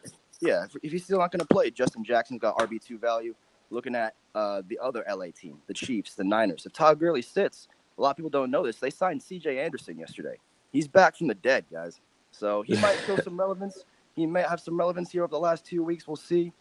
Yeah, 0.40 0.64
if, 0.64 0.76
if 0.82 0.93
he's 0.93 1.05
still 1.05 1.19
not 1.19 1.31
going 1.31 1.40
to 1.40 1.46
play, 1.46 1.70
Justin 1.70 2.05
Jackson's 2.05 2.40
got 2.40 2.56
RB 2.58 2.82
two 2.82 2.99
value. 2.99 3.34
Looking 3.70 3.94
at 3.94 4.15
uh, 4.35 4.62
the 4.67 4.79
other 4.82 5.05
LA 5.09 5.27
team, 5.34 5.58
the 5.67 5.75
Chiefs, 5.75 6.15
the 6.15 6.25
Niners. 6.25 6.65
If 6.65 6.72
Todd 6.72 6.98
Gurley 6.98 7.22
sits, 7.22 7.69
a 7.98 8.03
lot 8.03 8.10
of 8.10 8.17
people 8.17 8.31
don't 8.31 8.51
know 8.51 8.65
this. 8.65 8.79
They 8.79 8.91
signed 8.91 9.22
C.J. 9.22 9.58
Anderson 9.58 9.98
yesterday. 9.98 10.37
He's 10.72 10.89
back 10.89 11.17
from 11.17 11.27
the 11.27 11.34
dead, 11.34 11.65
guys. 11.70 12.01
So 12.31 12.63
he 12.63 12.77
might 12.77 12.98
show 13.06 13.17
some 13.17 13.39
relevance. 13.41 13.84
He 14.15 14.27
may 14.27 14.43
have 14.43 14.60
some 14.60 14.79
relevance 14.79 15.10
here 15.10 15.25
over 15.25 15.31
the 15.31 15.39
last 15.39 15.65
two 15.65 15.82
weeks. 15.82 16.06
We'll 16.06 16.17
see. 16.17 16.53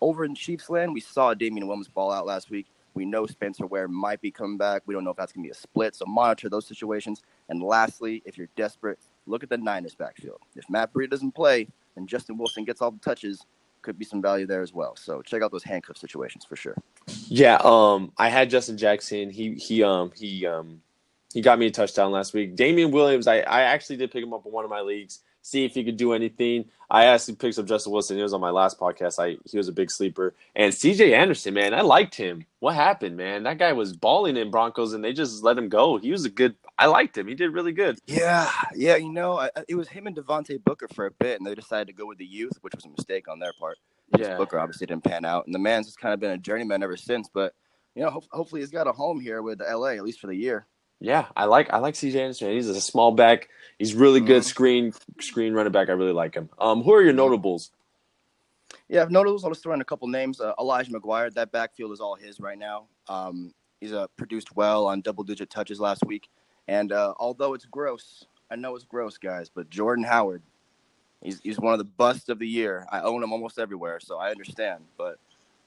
Over 0.00 0.24
in 0.24 0.34
Chiefs 0.34 0.68
land, 0.68 0.92
we 0.92 1.00
saw 1.00 1.34
Damien 1.34 1.66
Williams 1.66 1.88
ball 1.88 2.12
out 2.12 2.26
last 2.26 2.50
week. 2.50 2.66
We 2.94 3.04
know 3.04 3.26
Spencer 3.26 3.66
Ware 3.66 3.88
might 3.88 4.20
be 4.22 4.30
coming 4.30 4.56
back. 4.56 4.82
We 4.86 4.94
don't 4.94 5.04
know 5.04 5.10
if 5.10 5.16
that's 5.16 5.32
going 5.32 5.44
to 5.44 5.48
be 5.48 5.52
a 5.52 5.54
split. 5.54 5.94
So 5.94 6.06
monitor 6.06 6.48
those 6.48 6.66
situations. 6.66 7.22
And 7.48 7.62
lastly, 7.62 8.22
if 8.24 8.38
you're 8.38 8.48
desperate, 8.56 8.98
look 9.26 9.42
at 9.42 9.50
the 9.50 9.58
Niners 9.58 9.94
backfield. 9.94 10.40
If 10.54 10.68
Matt 10.70 10.92
Breida 10.94 11.10
doesn't 11.10 11.32
play 11.34 11.68
and 11.96 12.08
Justin 12.08 12.38
Wilson 12.38 12.64
gets 12.64 12.80
all 12.80 12.90
the 12.90 12.98
touches, 12.98 13.44
could 13.86 13.98
be 13.98 14.04
some 14.04 14.20
value 14.20 14.46
there 14.46 14.62
as 14.62 14.74
well. 14.74 14.96
So 14.96 15.22
check 15.22 15.42
out 15.42 15.52
those 15.52 15.62
handcuff 15.62 15.96
situations 15.96 16.44
for 16.44 16.56
sure. 16.56 16.74
yeah. 17.28 17.58
Um, 17.62 18.12
I 18.18 18.28
had 18.28 18.50
Justin 18.50 18.76
Jackson. 18.76 19.30
He 19.30 19.54
he 19.54 19.82
um 19.82 20.10
he 20.14 20.44
um 20.44 20.82
he 21.32 21.40
got 21.40 21.58
me 21.58 21.66
a 21.66 21.70
touchdown 21.70 22.10
last 22.10 22.34
week. 22.34 22.56
Damien 22.56 22.90
Williams. 22.90 23.26
I 23.28 23.38
I 23.38 23.62
actually 23.62 23.96
did 23.96 24.10
pick 24.10 24.22
him 24.22 24.34
up 24.34 24.44
in 24.44 24.52
one 24.52 24.64
of 24.64 24.70
my 24.70 24.80
leagues. 24.80 25.20
See 25.46 25.64
if 25.64 25.74
he 25.74 25.84
could 25.84 25.96
do 25.96 26.12
anything. 26.12 26.64
I 26.90 27.04
asked 27.04 27.28
actually 27.28 27.36
picked 27.36 27.58
up 27.60 27.66
Justin 27.66 27.92
Wilson. 27.92 28.16
He 28.16 28.22
was 28.24 28.34
on 28.34 28.40
my 28.40 28.50
last 28.50 28.80
podcast. 28.80 29.20
I 29.22 29.38
he 29.48 29.56
was 29.56 29.68
a 29.68 29.72
big 29.72 29.92
sleeper. 29.92 30.34
And 30.56 30.74
C.J. 30.74 31.14
Anderson, 31.14 31.54
man, 31.54 31.72
I 31.72 31.82
liked 31.82 32.16
him. 32.16 32.44
What 32.58 32.74
happened, 32.74 33.16
man? 33.16 33.44
That 33.44 33.58
guy 33.58 33.72
was 33.72 33.92
balling 33.96 34.36
in 34.36 34.50
Broncos, 34.50 34.92
and 34.92 35.04
they 35.04 35.12
just 35.12 35.44
let 35.44 35.56
him 35.56 35.68
go. 35.68 35.98
He 35.98 36.10
was 36.10 36.24
a 36.24 36.30
good. 36.30 36.56
I 36.78 36.86
liked 36.86 37.16
him. 37.16 37.28
He 37.28 37.36
did 37.36 37.52
really 37.52 37.70
good. 37.70 38.00
Yeah, 38.08 38.50
yeah. 38.74 38.96
You 38.96 39.12
know, 39.12 39.38
I- 39.38 39.50
it 39.68 39.76
was 39.76 39.86
him 39.86 40.08
and 40.08 40.16
Devontae 40.16 40.64
Booker 40.64 40.88
for 40.92 41.06
a 41.06 41.12
bit, 41.12 41.38
and 41.38 41.46
they 41.46 41.54
decided 41.54 41.86
to 41.86 41.92
go 41.92 42.06
with 42.06 42.18
the 42.18 42.26
youth, 42.26 42.58
which 42.62 42.74
was 42.74 42.84
a 42.84 42.88
mistake 42.88 43.28
on 43.28 43.38
their 43.38 43.52
part. 43.60 43.78
Yeah. 44.18 44.36
Booker 44.36 44.58
obviously 44.58 44.88
didn't 44.88 45.04
pan 45.04 45.24
out, 45.24 45.46
and 45.46 45.54
the 45.54 45.60
man's 45.60 45.86
just 45.86 46.00
kind 46.00 46.12
of 46.12 46.18
been 46.18 46.32
a 46.32 46.38
journeyman 46.38 46.82
ever 46.82 46.96
since. 46.96 47.28
But 47.32 47.54
you 47.94 48.02
know, 48.02 48.10
ho- 48.10 48.24
hopefully 48.32 48.62
he's 48.62 48.70
got 48.72 48.88
a 48.88 48.92
home 48.92 49.20
here 49.20 49.42
with 49.42 49.60
LA 49.60 49.90
at 49.90 50.02
least 50.02 50.18
for 50.18 50.26
the 50.26 50.34
year. 50.36 50.66
Yeah, 51.00 51.26
I 51.36 51.44
like 51.44 51.72
I 51.72 51.78
like 51.78 51.94
CJ 51.94 52.14
Anderson. 52.16 52.52
He's 52.52 52.68
a 52.68 52.80
small 52.80 53.12
back. 53.12 53.48
He's 53.78 53.94
really 53.94 54.20
good 54.20 54.42
Mhm. 54.42 54.46
screen 54.46 54.92
screen 55.20 55.52
running 55.52 55.72
back. 55.72 55.88
I 55.88 55.92
really 55.92 56.12
like 56.12 56.34
him. 56.34 56.48
Um, 56.58 56.82
who 56.82 56.92
are 56.94 57.02
your 57.02 57.12
notables? 57.12 57.70
Yeah, 58.88 59.02
I've 59.02 59.10
noticed. 59.10 59.44
I'll 59.44 59.50
just 59.50 59.62
throw 59.62 59.74
in 59.74 59.80
a 59.80 59.84
couple 59.84 60.08
names. 60.08 60.40
Uh, 60.40 60.54
Elijah 60.58 60.90
McGuire, 60.92 61.32
that 61.34 61.52
backfield 61.52 61.92
is 61.92 62.00
all 62.00 62.14
his 62.14 62.40
right 62.40 62.58
now. 62.58 62.86
Um, 63.08 63.52
he's 63.80 63.92
uh, 63.92 64.06
produced 64.16 64.56
well 64.56 64.86
on 64.86 65.00
double-digit 65.02 65.50
touches 65.50 65.80
last 65.80 66.04
week, 66.06 66.28
and 66.68 66.92
uh, 66.92 67.12
although 67.18 67.54
it's 67.54 67.66
gross, 67.66 68.24
I 68.50 68.56
know 68.56 68.74
it's 68.74 68.84
gross, 68.84 69.18
guys, 69.18 69.48
but 69.50 69.68
Jordan 69.70 70.04
Howard, 70.04 70.42
he's 71.22 71.40
he's 71.40 71.58
one 71.60 71.74
of 71.74 71.78
the 71.78 71.84
busts 71.84 72.28
of 72.28 72.38
the 72.38 72.48
year. 72.48 72.86
I 72.90 73.00
own 73.02 73.22
him 73.22 73.32
almost 73.32 73.58
everywhere, 73.58 74.00
so 74.00 74.18
I 74.18 74.30
understand. 74.30 74.84
But 74.96 75.18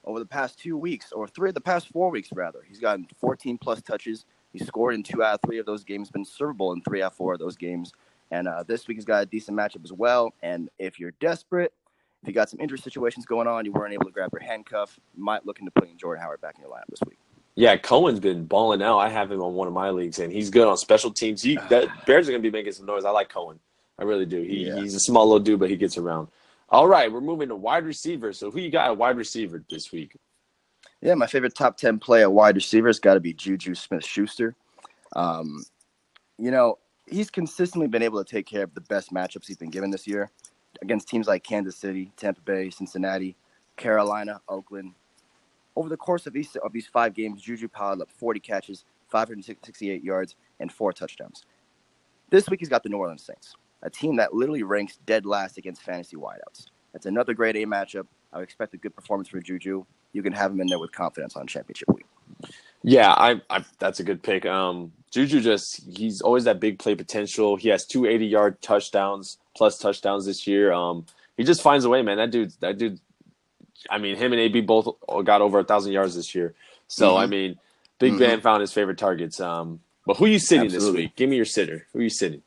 over 0.06 0.20
the 0.20 0.26
past 0.26 0.58
two 0.60 0.78
weeks, 0.78 1.12
or 1.12 1.28
three 1.28 1.50
of 1.50 1.56
the 1.56 1.62
past 1.62 1.90
four 1.90 2.10
weeks, 2.10 2.30
rather, 2.34 2.64
he's 2.68 2.80
gotten 2.80 3.08
14 3.22 3.58
plus 3.58 3.82
touches. 3.82 4.26
He 4.54 4.60
scored 4.60 4.96
in 4.96 5.04
two 5.04 5.24
out 5.24 5.36
of 5.36 5.42
three 5.42 5.60
of 5.60 5.66
those 5.66 5.84
games, 5.84 6.10
been 6.10 6.26
servable 6.26 6.74
in 6.76 6.82
three 6.82 7.02
out 7.02 7.12
of 7.12 7.18
four 7.18 7.34
of 7.34 7.40
those 7.40 7.56
games. 7.56 7.94
And 8.32 8.48
uh, 8.48 8.64
this 8.64 8.88
week 8.88 8.98
he's 8.98 9.06
got 9.06 9.24
a 9.24 9.26
decent 9.26 9.58
matchup 9.58 9.84
as 9.84 9.94
well. 9.94 10.34
And 10.42 10.70
if 10.80 11.00
you're 11.00 11.14
desperate, 11.20 11.74
if 12.22 12.28
you 12.28 12.34
got 12.34 12.50
some 12.50 12.60
injury 12.60 12.80
situations 12.80 13.26
going 13.26 13.48
on, 13.48 13.66
you 13.66 13.72
weren't 13.72 13.94
able 13.94 14.06
to 14.06 14.12
grab 14.12 14.30
your 14.34 14.42
handcuff, 14.42 15.00
you 15.16 15.24
might 15.24 15.46
look 15.46 15.60
into 15.60 15.72
putting 15.72 15.98
Jordan 15.98 16.22
Howard 16.22 16.42
back 16.42 16.56
in 16.56 16.62
your 16.62 16.72
lineup 16.72 16.90
this 16.90 17.00
week. 17.08 17.18
Yeah, 17.56 17.76
Cohen's 17.78 18.20
been 18.20 18.46
balling 18.46 18.82
out. 18.82 19.00
I 19.00 19.10
have 19.10 19.32
him 19.32 19.42
on 19.42 19.54
one 19.54 19.68
of 19.68 19.74
my 19.74 19.90
leagues, 19.90 20.20
and 20.20 20.32
he's 20.32 20.50
good 20.50 20.68
on 20.68 20.78
special 20.78 21.12
teams. 21.12 21.42
He, 21.42 21.58
that, 21.70 21.88
Bears 22.06 22.28
are 22.28 22.32
going 22.32 22.42
to 22.42 22.50
be 22.50 22.56
making 22.56 22.74
some 22.74 22.86
noise. 22.86 23.06
I 23.06 23.10
like 23.10 23.30
Cohen. 23.30 23.60
I 23.98 24.04
really 24.04 24.26
do. 24.26 24.42
He, 24.42 24.68
yeah. 24.68 24.76
He's 24.76 24.96
a 24.96 25.00
small 25.00 25.26
little 25.26 25.40
dude, 25.40 25.60
but 25.60 25.70
he 25.70 25.76
gets 25.76 25.98
around. 25.98 26.30
All 26.70 26.88
right, 26.88 27.12
we're 27.12 27.20
moving 27.20 27.50
to 27.50 27.56
wide 27.56 27.84
receiver. 27.84 28.32
So 28.32 28.52
who 28.52 28.60
you 28.60 28.70
got 28.70 28.88
at 28.88 28.98
wide 28.98 29.18
receiver 29.18 29.64
this 29.70 29.92
week? 29.92 30.16
Yeah, 31.02 31.16
my 31.16 31.28
favorite 31.28 31.56
top 31.56 31.78
10 31.78 32.00
play 32.00 32.22
at 32.22 32.32
wide 32.32 32.56
receiver 32.56 32.88
has 32.88 33.00
got 33.00 33.14
to 33.14 33.20
be 33.20 33.34
Juju 33.34 33.74
Smith 33.76 34.06
Schuster. 34.06 34.56
Um, 35.16 35.64
you 36.38 36.52
know, 36.52 36.78
he's 37.08 37.30
consistently 37.30 37.88
been 37.88 38.04
able 38.04 38.24
to 38.24 38.30
take 38.30 38.46
care 38.46 38.64
of 38.64 38.74
the 38.74 38.82
best 38.82 39.14
matchups 39.14 39.48
he's 39.48 39.58
been 39.58 39.70
given 39.70 39.92
this 39.92 40.08
year 40.08 40.30
against 40.82 41.08
teams 41.08 41.28
like 41.28 41.44
Kansas 41.44 41.76
City, 41.76 42.12
Tampa 42.18 42.42
Bay, 42.42 42.70
Cincinnati, 42.70 43.36
Carolina, 43.78 44.42
Oakland. 44.50 44.94
Over 45.76 45.90
the 45.90 45.98
course 45.98 46.28
of 46.28 46.34
these 46.34 46.56
of 46.58 46.74
these 46.74 46.88
five 46.88 47.14
games, 47.14 47.42
Juju 47.42 47.70
piled 47.70 48.02
up 48.02 48.12
40 48.12 48.40
catches, 48.42 48.86
568 49.10 50.04
yards, 50.04 50.36
and 50.60 50.72
four 50.72 50.92
touchdowns. 50.92 51.46
This 52.30 52.50
week 52.50 52.60
he's 52.60 52.70
got 52.70 52.84
the 52.84 52.90
New 52.90 52.98
Orleans 52.98 53.24
Saints, 53.24 53.56
a 53.82 53.90
team 53.90 54.18
that 54.18 54.34
literally 54.34 54.64
ranks 54.64 55.00
dead 55.06 55.26
last 55.26 55.58
against 55.58 55.82
fantasy 55.82 56.18
wideouts. 56.18 56.66
That's 56.92 57.06
another 57.06 57.34
great 57.34 57.56
A 57.56 57.66
matchup. 57.66 58.08
I 58.34 58.42
expect 58.42 58.74
a 58.74 58.78
good 58.78 58.96
performance 58.96 59.30
for 59.30 59.40
Juju. 59.40 59.86
You 60.14 60.24
can 60.24 60.34
have 60.34 60.52
him 60.52 60.62
in 60.62 60.68
there 60.68 60.80
with 60.80 60.92
confidence 60.92 61.36
on 61.36 61.48
championship 61.48 61.90
week. 61.90 62.06
Yeah, 62.84 63.12
I, 63.12 63.42
I 63.50 63.64
that's 63.78 64.00
a 64.00 64.04
good 64.04 64.24
pick. 64.24 64.46
Um, 64.46 64.92
Juju 65.12 65.42
just 65.42 65.82
he's 65.88 66.22
always 66.22 66.46
that 66.46 66.60
big 66.60 66.80
play 66.80 66.96
potential. 66.96 67.56
He 67.56 67.70
has 67.70 67.86
two 67.86 68.06
80 68.06 68.26
yard 68.26 68.62
touchdowns 68.62 69.38
plus 69.56 69.78
touchdowns 69.78 70.26
this 70.26 70.48
year. 70.48 70.72
Um, 70.72 71.06
he 71.36 71.44
just 71.44 71.62
finds 71.62 71.86
a 71.86 71.90
way, 71.90 72.02
man. 72.02 72.18
That 72.18 72.32
dude, 72.32 72.54
that 72.62 72.78
dude. 72.78 73.00
I 73.90 73.98
mean, 73.98 74.18
him 74.18 74.34
and 74.34 74.42
AB 74.42 74.62
both 74.62 74.90
got 75.24 75.42
over 75.42 75.60
a 75.60 75.64
thousand 75.64 75.94
yards 75.94 76.16
this 76.16 76.36
year. 76.36 76.54
So 76.88 77.12
mm-hmm. 77.12 77.18
I 77.18 77.26
mean, 77.28 77.60
Big 78.00 78.14
mm-hmm. 78.14 78.20
Ben 78.20 78.42
found 78.42 78.62
his 78.62 78.72
favorite 78.72 78.98
targets. 78.98 79.40
Um, 79.40 79.82
but 80.06 80.18
who 80.18 80.26
are 80.26 80.30
you 80.30 80.40
sitting 80.40 80.66
Absolutely. 80.66 81.02
this 81.02 81.08
week? 81.08 81.16
Give 81.16 81.30
me 81.30 81.36
your 81.36 81.46
sitter. 81.46 81.86
Who 81.92 82.00
are 82.00 82.04
you 82.04 82.10
sitting? 82.10 82.42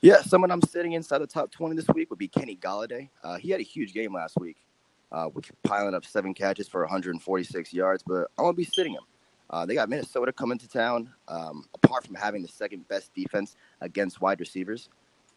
Yeah, 0.00 0.20
someone 0.22 0.50
I'm 0.50 0.62
sitting 0.62 0.92
inside 0.92 1.18
the 1.18 1.26
top 1.26 1.50
20 1.50 1.76
this 1.76 1.86
week 1.94 2.10
would 2.10 2.18
be 2.18 2.28
Kenny 2.28 2.56
Golladay. 2.56 3.08
Uh, 3.24 3.36
he 3.36 3.50
had 3.50 3.60
a 3.60 3.64
huge 3.64 3.94
game 3.94 4.12
last 4.12 4.36
week, 4.36 4.56
uh, 5.16 5.30
with 5.32 5.50
piling 5.62 5.94
up 5.94 6.04
seven 6.04 6.34
catches 6.34 6.68
for 6.68 6.82
146 6.82 7.72
yards. 7.72 8.02
But 8.06 8.28
I'm 8.38 8.44
gonna 8.44 8.52
be 8.52 8.64
sitting 8.64 8.92
him. 8.92 9.04
Uh, 9.48 9.64
they 9.64 9.74
got 9.74 9.88
Minnesota 9.88 10.32
coming 10.32 10.58
to 10.58 10.68
town. 10.68 11.10
Um, 11.28 11.64
apart 11.74 12.04
from 12.04 12.16
having 12.16 12.42
the 12.42 12.48
second 12.48 12.86
best 12.88 13.14
defense 13.14 13.56
against 13.80 14.20
wide 14.20 14.40
receivers, 14.40 14.90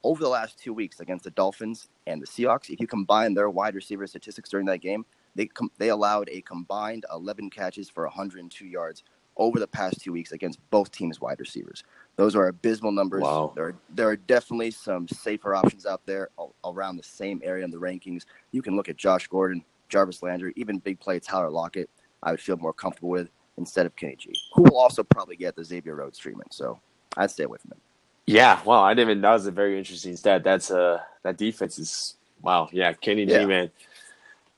over 0.03 0.21
the 0.21 0.29
last 0.29 0.59
two 0.59 0.73
weeks 0.73 0.99
against 0.99 1.23
the 1.23 1.31
Dolphins 1.31 1.87
and 2.07 2.21
the 2.21 2.27
Seahawks, 2.27 2.69
if 2.69 2.79
you 2.79 2.87
combine 2.87 3.33
their 3.33 3.49
wide 3.49 3.75
receiver 3.75 4.05
statistics 4.07 4.49
during 4.49 4.65
that 4.65 4.81
game, 4.81 5.05
they 5.35 5.45
com- 5.45 5.71
they 5.77 5.89
allowed 5.89 6.27
a 6.29 6.41
combined 6.41 7.05
11 7.13 7.49
catches 7.49 7.89
for 7.89 8.03
102 8.03 8.65
yards 8.65 9.03
over 9.39 9.57
the 9.57 9.67
past 9.67 10.01
two 10.01 10.11
weeks 10.11 10.33
against 10.33 10.59
both 10.69 10.91
teams' 10.91 11.19
wide 11.19 11.39
receivers. 11.39 11.83
Those 12.17 12.35
are 12.35 12.49
abysmal 12.49 12.91
numbers. 12.91 13.23
Wow. 13.23 13.53
There, 13.55 13.65
are, 13.65 13.75
there 13.95 14.09
are 14.09 14.17
definitely 14.17 14.71
some 14.71 15.07
safer 15.07 15.55
options 15.55 15.85
out 15.85 16.05
there 16.05 16.29
around 16.65 16.97
the 16.97 17.03
same 17.03 17.41
area 17.43 17.63
in 17.63 17.71
the 17.71 17.77
rankings. 17.77 18.25
You 18.51 18.61
can 18.61 18.75
look 18.75 18.89
at 18.89 18.97
Josh 18.97 19.27
Gordon, 19.27 19.63
Jarvis 19.87 20.21
Landry, 20.21 20.53
even 20.57 20.77
big 20.77 20.99
play 20.99 21.19
Tyler 21.19 21.49
Lockett. 21.49 21.89
I 22.21 22.31
would 22.31 22.41
feel 22.41 22.57
more 22.57 22.73
comfortable 22.73 23.09
with 23.09 23.29
instead 23.57 23.85
of 23.85 23.95
Kenny 23.95 24.17
G, 24.17 24.35
who 24.53 24.63
will 24.63 24.77
also 24.77 25.03
probably 25.03 25.37
get 25.37 25.55
the 25.55 25.63
Xavier 25.63 25.95
Rhodes 25.95 26.17
treatment. 26.17 26.53
So 26.53 26.79
I'd 27.17 27.31
stay 27.31 27.45
away 27.45 27.57
from 27.61 27.71
him. 27.71 27.81
Yeah, 28.27 28.61
wow, 28.63 28.83
I 28.83 28.93
didn't 28.93 29.09
even. 29.09 29.21
That 29.21 29.31
was 29.31 29.47
a 29.47 29.51
very 29.51 29.77
interesting 29.77 30.15
stat. 30.15 30.43
That's 30.43 30.69
uh, 30.69 30.99
that 31.23 31.37
defense 31.37 31.79
is 31.79 32.15
wow. 32.41 32.69
Yeah, 32.71 32.93
Kenny 32.93 33.23
yeah. 33.23 33.39
G, 33.39 33.45
man. 33.45 33.71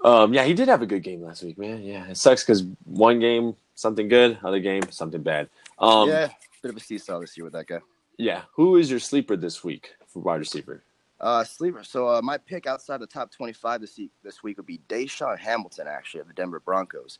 Um, 0.03 0.33
yeah, 0.33 0.43
he 0.43 0.53
did 0.53 0.67
have 0.67 0.81
a 0.81 0.85
good 0.87 1.03
game 1.03 1.21
last 1.21 1.43
week, 1.43 1.57
man. 1.57 1.81
Yeah, 1.83 2.07
it 2.07 2.17
sucks 2.17 2.43
because 2.43 2.65
one 2.85 3.19
game 3.19 3.55
something 3.81 4.07
good, 4.07 4.37
other 4.43 4.59
game 4.59 4.83
something 4.91 5.21
bad. 5.21 5.49
Um, 5.79 6.07
yeah, 6.07 6.29
bit 6.61 6.71
of 6.71 6.77
a 6.77 6.79
seesaw 6.79 7.19
this 7.19 7.35
year 7.35 7.43
with 7.43 7.53
that 7.53 7.67
guy. 7.67 7.79
Yeah, 8.17 8.43
who 8.53 8.77
is 8.77 8.89
your 8.89 8.99
sleeper 8.99 9.35
this 9.35 9.63
week 9.63 9.95
for 10.07 10.21
wide 10.21 10.39
receiver? 10.39 10.83
Uh, 11.19 11.43
sleeper. 11.43 11.83
So 11.83 12.07
uh, 12.07 12.21
my 12.21 12.37
pick 12.37 12.67
outside 12.67 12.99
the 12.99 13.07
top 13.07 13.31
twenty-five 13.31 13.81
this 13.81 13.97
week, 13.97 14.11
this 14.23 14.43
week 14.43 14.57
would 14.57 14.65
be 14.65 14.79
DaeSean 14.89 15.37
Hamilton, 15.37 15.87
actually 15.87 16.21
of 16.21 16.27
the 16.27 16.33
Denver 16.33 16.59
Broncos. 16.59 17.19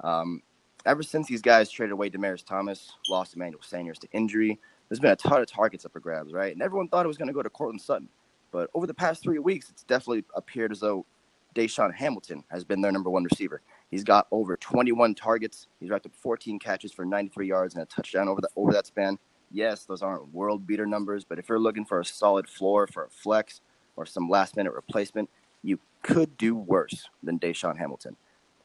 Um, 0.00 0.42
ever 0.84 1.02
since 1.02 1.28
these 1.28 1.42
guys 1.42 1.70
traded 1.70 1.92
away 1.92 2.10
Demaryius 2.10 2.44
Thomas, 2.44 2.92
lost 3.08 3.34
Emmanuel 3.34 3.62
Sanders 3.62 3.98
to 4.00 4.08
injury, 4.12 4.58
there's 4.88 5.00
been 5.00 5.12
a 5.12 5.16
ton 5.16 5.40
of 5.40 5.46
targets 5.46 5.84
up 5.84 5.92
for 5.92 6.00
grabs, 6.00 6.32
right? 6.32 6.52
And 6.52 6.62
everyone 6.62 6.88
thought 6.88 7.04
it 7.04 7.08
was 7.08 7.18
going 7.18 7.28
to 7.28 7.34
go 7.34 7.42
to 7.42 7.50
Courtland 7.50 7.80
Sutton. 7.80 8.08
But 8.50 8.68
over 8.74 8.86
the 8.86 8.94
past 8.94 9.22
three 9.22 9.38
weeks, 9.38 9.70
it's 9.70 9.84
definitely 9.84 10.24
appeared 10.34 10.72
as 10.72 10.80
though 10.80 11.06
DaeSean 11.54 11.94
Hamilton 11.94 12.42
has 12.50 12.64
been 12.64 12.80
their 12.80 12.92
number 12.92 13.10
one 13.10 13.24
receiver. 13.24 13.62
He's 13.92 14.04
got 14.04 14.26
over 14.30 14.56
21 14.56 15.14
targets. 15.14 15.68
He's 15.78 15.90
racked 15.90 16.06
up 16.06 16.14
14 16.14 16.58
catches 16.58 16.92
for 16.92 17.04
93 17.04 17.46
yards 17.46 17.74
and 17.74 17.82
a 17.82 17.86
touchdown 17.86 18.26
over, 18.26 18.40
the, 18.40 18.48
over 18.56 18.72
that 18.72 18.86
span. 18.86 19.18
Yes, 19.50 19.84
those 19.84 20.00
aren't 20.00 20.32
world 20.32 20.66
beater 20.66 20.86
numbers, 20.86 21.26
but 21.26 21.38
if 21.38 21.46
you're 21.46 21.58
looking 21.58 21.84
for 21.84 22.00
a 22.00 22.04
solid 22.04 22.48
floor 22.48 22.86
for 22.86 23.04
a 23.04 23.10
flex 23.10 23.60
or 23.96 24.06
some 24.06 24.30
last 24.30 24.56
minute 24.56 24.72
replacement, 24.72 25.28
you 25.62 25.78
could 26.02 26.38
do 26.38 26.54
worse 26.54 27.10
than 27.22 27.38
DaeSean 27.38 27.76
Hamilton. 27.76 28.16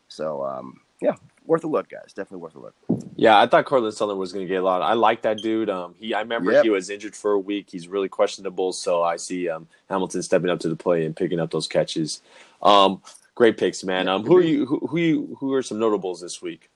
So, 0.07 0.46
um, 0.46 0.79
yeah, 1.01 1.15
worth 1.46 1.65
a 1.65 1.67
look, 1.67 1.89
guys. 1.89 2.13
Definitely 2.13 2.38
worth 2.38 2.55
a 2.55 2.60
look. 2.60 2.75
Yeah, 3.17 3.38
I 3.38 3.48
thought 3.48 3.65
Courtland 3.65 3.96
Sutton 3.96 4.17
was 4.17 4.31
going 4.31 4.48
to 4.48 4.50
get 4.50 4.62
a 4.62 4.65
lot. 4.65 4.81
I 4.81 4.93
like 4.93 5.24
that 5.24 5.39
dude. 5.41 5.69
Um, 5.69 5.93
he 6.00 6.13
I 6.13 6.22
remember 6.22 6.53
yep. 6.53 6.63
he 6.63 6.69
was 6.69 6.89
injured 6.89 7.17
for 7.17 7.34
a 7.34 7.39
week. 7.39 7.67
He's 7.69 7.89
really 7.89 8.07
questionable, 8.07 8.72
so 8.72 9.03
I 9.03 9.17
see 9.17 9.50
um, 9.50 9.67
Hamilton 9.89 10.24
stepping 10.24 10.50
up 10.50 10.60
to 10.62 10.69
the 10.69 10.75
plate 10.77 11.05
and 11.05 11.13
picking 11.13 11.41
up 11.41 11.51
those 11.51 11.67
catches. 11.67 12.22
Um, 12.62 13.01
great 13.38 13.56
picks, 13.56 13.84
man. 13.84 14.08
Um, 14.08 14.25
who 14.25 14.36
are 14.36 14.41
you? 14.41 14.65
Who, 14.65 14.79
who 14.88 14.98
you? 14.98 15.38
Who 15.39 15.53
are 15.53 15.62
some 15.62 15.77
notables 15.79 16.20
this 16.20 16.41
week? 16.41 16.70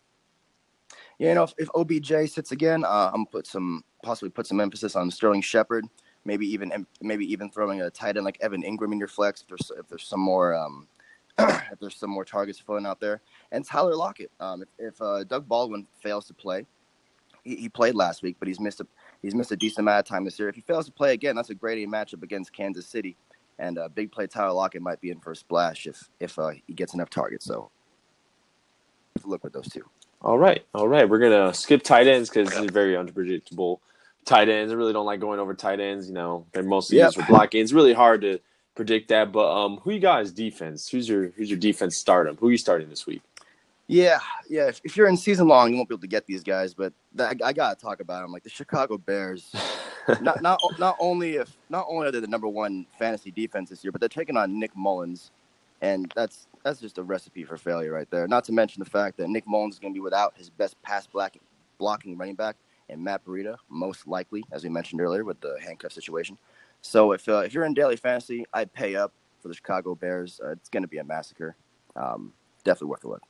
Yeah, 1.17 1.29
you 1.29 1.35
know, 1.35 1.43
if, 1.43 1.53
if 1.57 1.69
OBJ 1.75 2.31
sits 2.31 2.51
again, 2.51 2.85
uh, 2.85 3.07
I'm 3.07 3.23
gonna 3.23 3.25
put 3.25 3.47
some 3.47 3.83
possibly 4.03 4.29
put 4.29 4.47
some 4.47 4.61
emphasis 4.61 4.95
on 4.95 5.09
Sterling 5.11 5.41
Shepard. 5.41 5.85
Maybe 6.23 6.45
even 6.45 6.85
maybe 7.01 7.25
even 7.25 7.49
throwing 7.49 7.81
a 7.81 7.89
tight 7.89 8.15
end 8.15 8.25
like 8.25 8.37
Evan 8.41 8.61
Engram 8.61 8.93
in 8.93 8.99
your 8.99 9.07
flex 9.07 9.41
if 9.41 9.47
there's 9.47 9.71
if 9.77 9.87
there's 9.87 10.03
some 10.03 10.19
more 10.19 10.53
um, 10.53 10.87
if 11.39 11.79
there's 11.79 11.95
some 11.95 12.11
more 12.11 12.23
targets 12.23 12.59
floating 12.59 12.85
out 12.85 12.99
there. 12.99 13.21
And 13.51 13.65
Tyler 13.65 13.95
Lockett. 13.95 14.31
Um, 14.39 14.61
if, 14.61 14.69
if 14.77 15.01
uh, 15.01 15.23
Doug 15.23 15.47
Baldwin 15.47 15.87
fails 15.99 16.27
to 16.27 16.33
play, 16.35 16.67
he, 17.43 17.55
he, 17.55 17.69
played 17.69 17.95
last 17.95 18.21
week, 18.21 18.35
but 18.37 18.47
he's 18.47 18.59
missed 18.59 18.81
a 18.81 18.87
he's 19.23 19.33
missed 19.33 19.51
a 19.51 19.55
decent 19.55 19.79
amount 19.79 19.99
of 19.99 20.05
time 20.05 20.25
this 20.25 20.37
year. 20.37 20.47
If 20.47 20.55
he 20.55 20.61
fails 20.61 20.85
to 20.85 20.91
play 20.91 21.13
again, 21.13 21.35
that's 21.35 21.49
a 21.49 21.55
great 21.55 21.87
matchup 21.87 22.21
against 22.21 22.53
Kansas 22.53 22.85
City. 22.85 23.17
And 23.61 23.77
uh, 23.77 23.87
big 23.89 24.11
play 24.11 24.25
Tyler 24.25 24.53
Lockett 24.53 24.81
might 24.81 24.99
be 24.99 25.11
in 25.11 25.19
for 25.19 25.31
a 25.31 25.35
splash 25.35 25.85
if 25.85 26.09
if 26.19 26.37
uh, 26.39 26.49
he 26.65 26.73
gets 26.73 26.95
enough 26.95 27.11
targets. 27.11 27.45
So 27.45 27.69
look 29.23 29.43
with 29.43 29.53
those 29.53 29.69
two. 29.69 29.85
All 30.23 30.37
right, 30.37 30.65
all 30.73 30.87
right. 30.87 31.07
We're 31.07 31.19
gonna 31.19 31.53
skip 31.53 31.83
tight 31.83 32.07
ends 32.07 32.29
because 32.29 32.49
they're 32.49 32.69
very 32.69 32.97
unpredictable. 32.97 33.79
Tight 34.25 34.49
ends. 34.49 34.73
I 34.73 34.75
really 34.75 34.93
don't 34.93 35.05
like 35.05 35.19
going 35.19 35.39
over 35.39 35.53
tight 35.53 35.79
ends. 35.79 36.07
You 36.07 36.13
know, 36.13 36.45
they're 36.51 36.63
mostly 36.63 36.97
yep. 36.97 37.07
used 37.07 37.17
for 37.17 37.25
blocking. 37.31 37.61
It's 37.61 37.71
really 37.71 37.93
hard 37.93 38.21
to 38.21 38.39
predict 38.75 39.09
that. 39.09 39.31
But 39.31 39.51
um, 39.51 39.77
who 39.77 39.91
you 39.91 39.99
guys 39.99 40.31
defense? 40.31 40.89
Who's 40.89 41.07
your 41.07 41.29
who's 41.29 41.49
your 41.49 41.59
defense 41.59 41.97
stardom? 41.97 42.37
Who 42.37 42.47
are 42.47 42.51
you 42.51 42.57
starting 42.57 42.89
this 42.89 43.05
week? 43.05 43.21
Yeah, 43.91 44.19
yeah. 44.49 44.67
If, 44.67 44.79
if, 44.85 44.95
you're 44.95 45.09
in 45.09 45.17
season 45.17 45.49
long, 45.49 45.69
you 45.69 45.75
won't 45.75 45.89
be 45.89 45.95
able 45.95 46.01
to 46.01 46.07
get 46.07 46.25
these 46.25 46.43
guys, 46.43 46.73
but 46.73 46.93
I, 47.19 47.35
I 47.43 47.51
gotta 47.51 47.75
talk 47.75 47.99
about 47.99 48.21
them. 48.21 48.31
Like 48.31 48.43
the 48.43 48.49
Chicago 48.49 48.97
Bears, 48.97 49.53
not 50.21 50.41
not 50.41 50.61
not 50.79 50.95
only 50.97 51.35
if 51.35 51.57
not 51.69 51.87
only 51.89 52.07
are 52.07 52.11
they 52.11 52.21
the 52.21 52.27
number 52.27 52.47
one 52.47 52.85
fantasy 52.97 53.31
defense 53.31 53.69
this 53.69 53.83
year, 53.83 53.91
but 53.91 53.99
they're 53.99 54.07
taking 54.07 54.37
on 54.37 54.57
Nick 54.57 54.73
Mullens, 54.77 55.31
and 55.81 56.09
that's 56.15 56.47
that's 56.63 56.79
just 56.79 56.99
a 56.99 57.03
recipe 57.03 57.43
for 57.43 57.57
failure 57.57 57.91
right 57.91 58.09
there. 58.11 58.29
Not 58.29 58.45
to 58.45 58.53
mention 58.53 58.81
the 58.81 58.89
fact 58.89 59.17
that 59.17 59.27
Nick 59.27 59.45
Mullens 59.45 59.73
is 59.73 59.79
going 59.79 59.93
to 59.93 59.97
be 59.97 60.01
without 60.01 60.37
his 60.37 60.49
best 60.49 60.81
pass 60.83 61.05
blocking 61.05 61.41
blocking 61.77 62.17
running 62.17 62.35
back 62.35 62.55
and 62.87 63.03
Matt 63.03 63.25
Breida, 63.25 63.57
most 63.67 64.07
likely, 64.07 64.45
as 64.53 64.63
we 64.63 64.69
mentioned 64.69 65.01
earlier 65.01 65.25
with 65.25 65.41
the 65.41 65.57
handcuff 65.61 65.91
situation. 65.91 66.37
So 66.81 67.11
if 67.11 67.27
uh, 67.27 67.39
if 67.39 67.53
you're 67.53 67.65
in 67.65 67.73
daily 67.73 67.97
fantasy, 67.97 68.45
I'd 68.53 68.71
pay 68.71 68.95
up 68.95 69.11
for 69.41 69.49
the 69.49 69.53
Chicago 69.53 69.95
Bears. 69.95 70.39
Uh, 70.41 70.51
it's 70.51 70.69
going 70.69 70.83
to 70.83 70.87
be 70.89 70.99
a 70.99 71.03
massacre. 71.03 71.57
Um, 71.97 72.31
definitely 72.63 72.87
worth 72.89 73.03
a 73.03 73.09
look. 73.09 73.23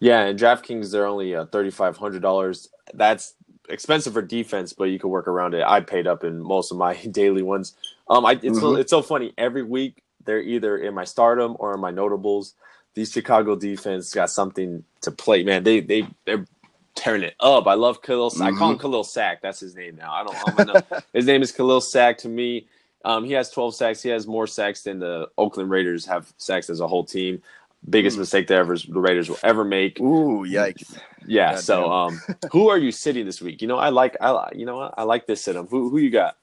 Yeah, 0.00 0.22
and 0.22 0.38
DraftKings 0.38 0.90
they're 0.90 1.06
only 1.06 1.34
uh, 1.34 1.46
thirty 1.46 1.70
five 1.70 1.96
hundred 1.96 2.22
dollars. 2.22 2.68
That's 2.94 3.34
expensive 3.68 4.12
for 4.12 4.22
defense, 4.22 4.72
but 4.72 4.84
you 4.84 4.98
can 4.98 5.10
work 5.10 5.28
around 5.28 5.54
it. 5.54 5.62
I 5.64 5.80
paid 5.80 6.06
up 6.06 6.24
in 6.24 6.40
most 6.40 6.70
of 6.70 6.78
my 6.78 6.94
daily 7.10 7.42
ones. 7.42 7.74
Um, 8.08 8.24
I, 8.24 8.32
it's 8.32 8.44
mm-hmm. 8.44 8.58
so, 8.58 8.74
it's 8.76 8.90
so 8.90 9.02
funny. 9.02 9.32
Every 9.38 9.62
week 9.62 10.02
they're 10.24 10.40
either 10.40 10.76
in 10.76 10.94
my 10.94 11.04
stardom 11.04 11.56
or 11.58 11.74
in 11.74 11.80
my 11.80 11.90
notables. 11.90 12.54
These 12.94 13.12
Chicago 13.12 13.56
defense 13.56 14.12
got 14.12 14.30
something 14.30 14.84
to 15.02 15.10
play. 15.10 15.42
Man, 15.42 15.64
they 15.64 15.80
they 15.80 16.06
they're 16.24 16.46
tearing 16.94 17.22
it 17.22 17.34
up. 17.40 17.66
I 17.66 17.74
love 17.74 18.02
Khalil. 18.02 18.30
Mm-hmm. 18.30 18.42
I 18.42 18.50
call 18.52 18.70
him 18.70 18.76
mm-hmm. 18.76 18.82
Khalil 18.82 19.04
Sack. 19.04 19.42
That's 19.42 19.60
his 19.60 19.74
name 19.74 19.96
now. 19.96 20.12
I 20.12 20.24
don't. 20.24 20.56
Gonna, 20.56 21.02
his 21.12 21.26
name 21.26 21.42
is 21.42 21.52
Khalil 21.52 21.80
Sack 21.80 22.18
to 22.18 22.28
me. 22.28 22.66
Um, 23.04 23.24
he 23.24 23.34
has 23.34 23.50
12 23.50 23.76
sacks. 23.76 24.02
He 24.02 24.08
has 24.08 24.26
more 24.26 24.48
sacks 24.48 24.82
than 24.82 24.98
the 24.98 25.28
Oakland 25.38 25.70
Raiders 25.70 26.04
have 26.06 26.32
sacks 26.38 26.68
as 26.68 26.80
a 26.80 26.88
whole 26.88 27.04
team. 27.04 27.40
Biggest 27.88 28.16
mm. 28.16 28.20
mistake 28.20 28.48
that 28.48 28.58
ever 28.58 28.76
the 28.76 29.00
Raiders 29.00 29.28
will 29.28 29.38
ever 29.42 29.64
make. 29.64 30.00
Ooh, 30.00 30.44
yikes! 30.44 30.98
Yeah. 31.26 31.52
God 31.52 31.60
so, 31.60 31.90
um, 31.90 32.20
who 32.52 32.68
are 32.68 32.78
you 32.78 32.92
sitting 32.92 33.26
this 33.26 33.40
week? 33.40 33.62
You 33.62 33.68
know, 33.68 33.78
I 33.78 33.90
like 33.90 34.16
I 34.20 34.50
you 34.54 34.66
know 34.66 34.92
I 34.96 35.02
like 35.04 35.26
this 35.26 35.42
sit 35.42 35.56
Who 35.56 35.90
who 35.90 35.98
you 35.98 36.10
got? 36.10 36.36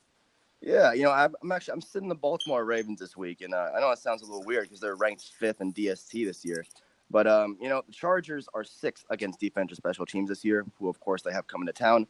Yeah, 0.63 0.93
you 0.93 1.03
know, 1.03 1.11
I'm 1.11 1.51
actually 1.51 1.73
I'm 1.73 1.81
sitting 1.81 2.07
the 2.07 2.15
Baltimore 2.15 2.63
Ravens 2.63 2.97
this 2.97 3.17
week, 3.17 3.41
and 3.41 3.53
uh, 3.53 3.71
I 3.75 3.81
know 3.81 3.91
it 3.91 3.99
sounds 3.99 4.21
a 4.21 4.25
little 4.25 4.45
weird 4.45 4.63
because 4.63 4.79
they're 4.79 4.95
ranked 4.95 5.25
fifth 5.37 5.59
in 5.59 5.73
DST 5.73 6.25
this 6.25 6.45
year, 6.45 6.65
But 7.11 7.27
um, 7.27 7.57
you 7.59 7.67
know, 7.67 7.83
the 7.85 7.91
Chargers 7.91 8.47
are 8.53 8.63
sixth 8.63 9.05
against 9.09 9.41
defensive 9.41 9.75
special 9.75 10.05
teams 10.05 10.29
this 10.29 10.45
year, 10.45 10.65
who 10.79 10.87
of 10.87 11.01
course 11.01 11.21
they 11.21 11.33
have 11.33 11.47
coming 11.47 11.67
to 11.67 11.73
town. 11.73 12.07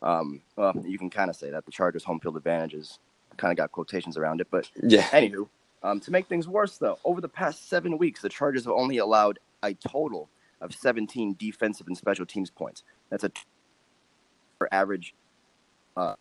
Um, 0.00 0.42
well, 0.54 0.74
you 0.86 0.96
can 0.96 1.10
kind 1.10 1.28
of 1.28 1.34
say 1.34 1.50
that 1.50 1.66
the 1.66 1.72
Chargers' 1.72 2.04
home 2.04 2.20
field 2.20 2.36
advantage 2.36 2.74
is 2.74 3.00
kind 3.36 3.50
of 3.50 3.56
got 3.56 3.72
quotations 3.72 4.16
around 4.16 4.40
it, 4.40 4.46
but 4.48 4.70
Yeah. 4.80 5.02
Anywho, 5.08 5.48
um, 5.82 6.00
to 6.00 6.10
make 6.10 6.26
things 6.26 6.48
worse, 6.48 6.78
though, 6.78 6.98
over 7.04 7.20
the 7.20 7.28
past 7.28 7.68
seven 7.68 7.98
weeks, 7.98 8.22
the 8.22 8.28
Chargers 8.28 8.64
have 8.64 8.74
only 8.74 8.98
allowed 8.98 9.38
a 9.62 9.74
total 9.74 10.28
of 10.60 10.74
17 10.74 11.36
defensive 11.38 11.86
and 11.86 11.96
special 11.96 12.26
teams 12.26 12.50
points. 12.50 12.82
That's 13.10 13.24
a 13.24 13.30
for 14.58 14.68
average, 14.72 15.14
uh, 15.96 16.14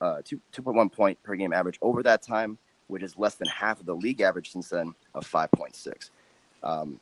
uh, 0.00 0.22
two, 0.24 0.40
2.1 0.54 0.90
point 0.90 1.22
per 1.22 1.34
game 1.36 1.52
average 1.52 1.78
over 1.82 2.02
that 2.02 2.22
time, 2.22 2.56
which 2.86 3.02
is 3.02 3.18
less 3.18 3.34
than 3.34 3.48
half 3.48 3.80
of 3.80 3.86
the 3.86 3.94
league 3.94 4.22
average 4.22 4.50
since 4.50 4.70
then 4.70 4.94
of 5.14 5.30
5.6. 5.30 6.10
Um, 6.62 6.98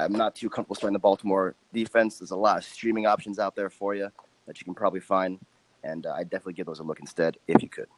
I'm 0.00 0.12
not 0.12 0.34
too 0.34 0.48
comfortable 0.48 0.76
starting 0.76 0.94
the 0.94 1.00
Baltimore 1.00 1.54
defense. 1.74 2.18
There's 2.18 2.30
a 2.30 2.36
lot 2.36 2.58
of 2.58 2.64
streaming 2.64 3.06
options 3.06 3.38
out 3.38 3.54
there 3.54 3.68
for 3.68 3.94
you 3.94 4.10
that 4.46 4.60
you 4.60 4.64
can 4.64 4.74
probably 4.74 5.00
find, 5.00 5.38
and 5.84 6.06
uh, 6.06 6.12
I 6.12 6.22
definitely 6.22 6.54
give 6.54 6.66
those 6.66 6.78
a 6.78 6.84
look 6.84 7.00
instead 7.00 7.36
if 7.46 7.62
you 7.62 7.68
could. 7.68 7.88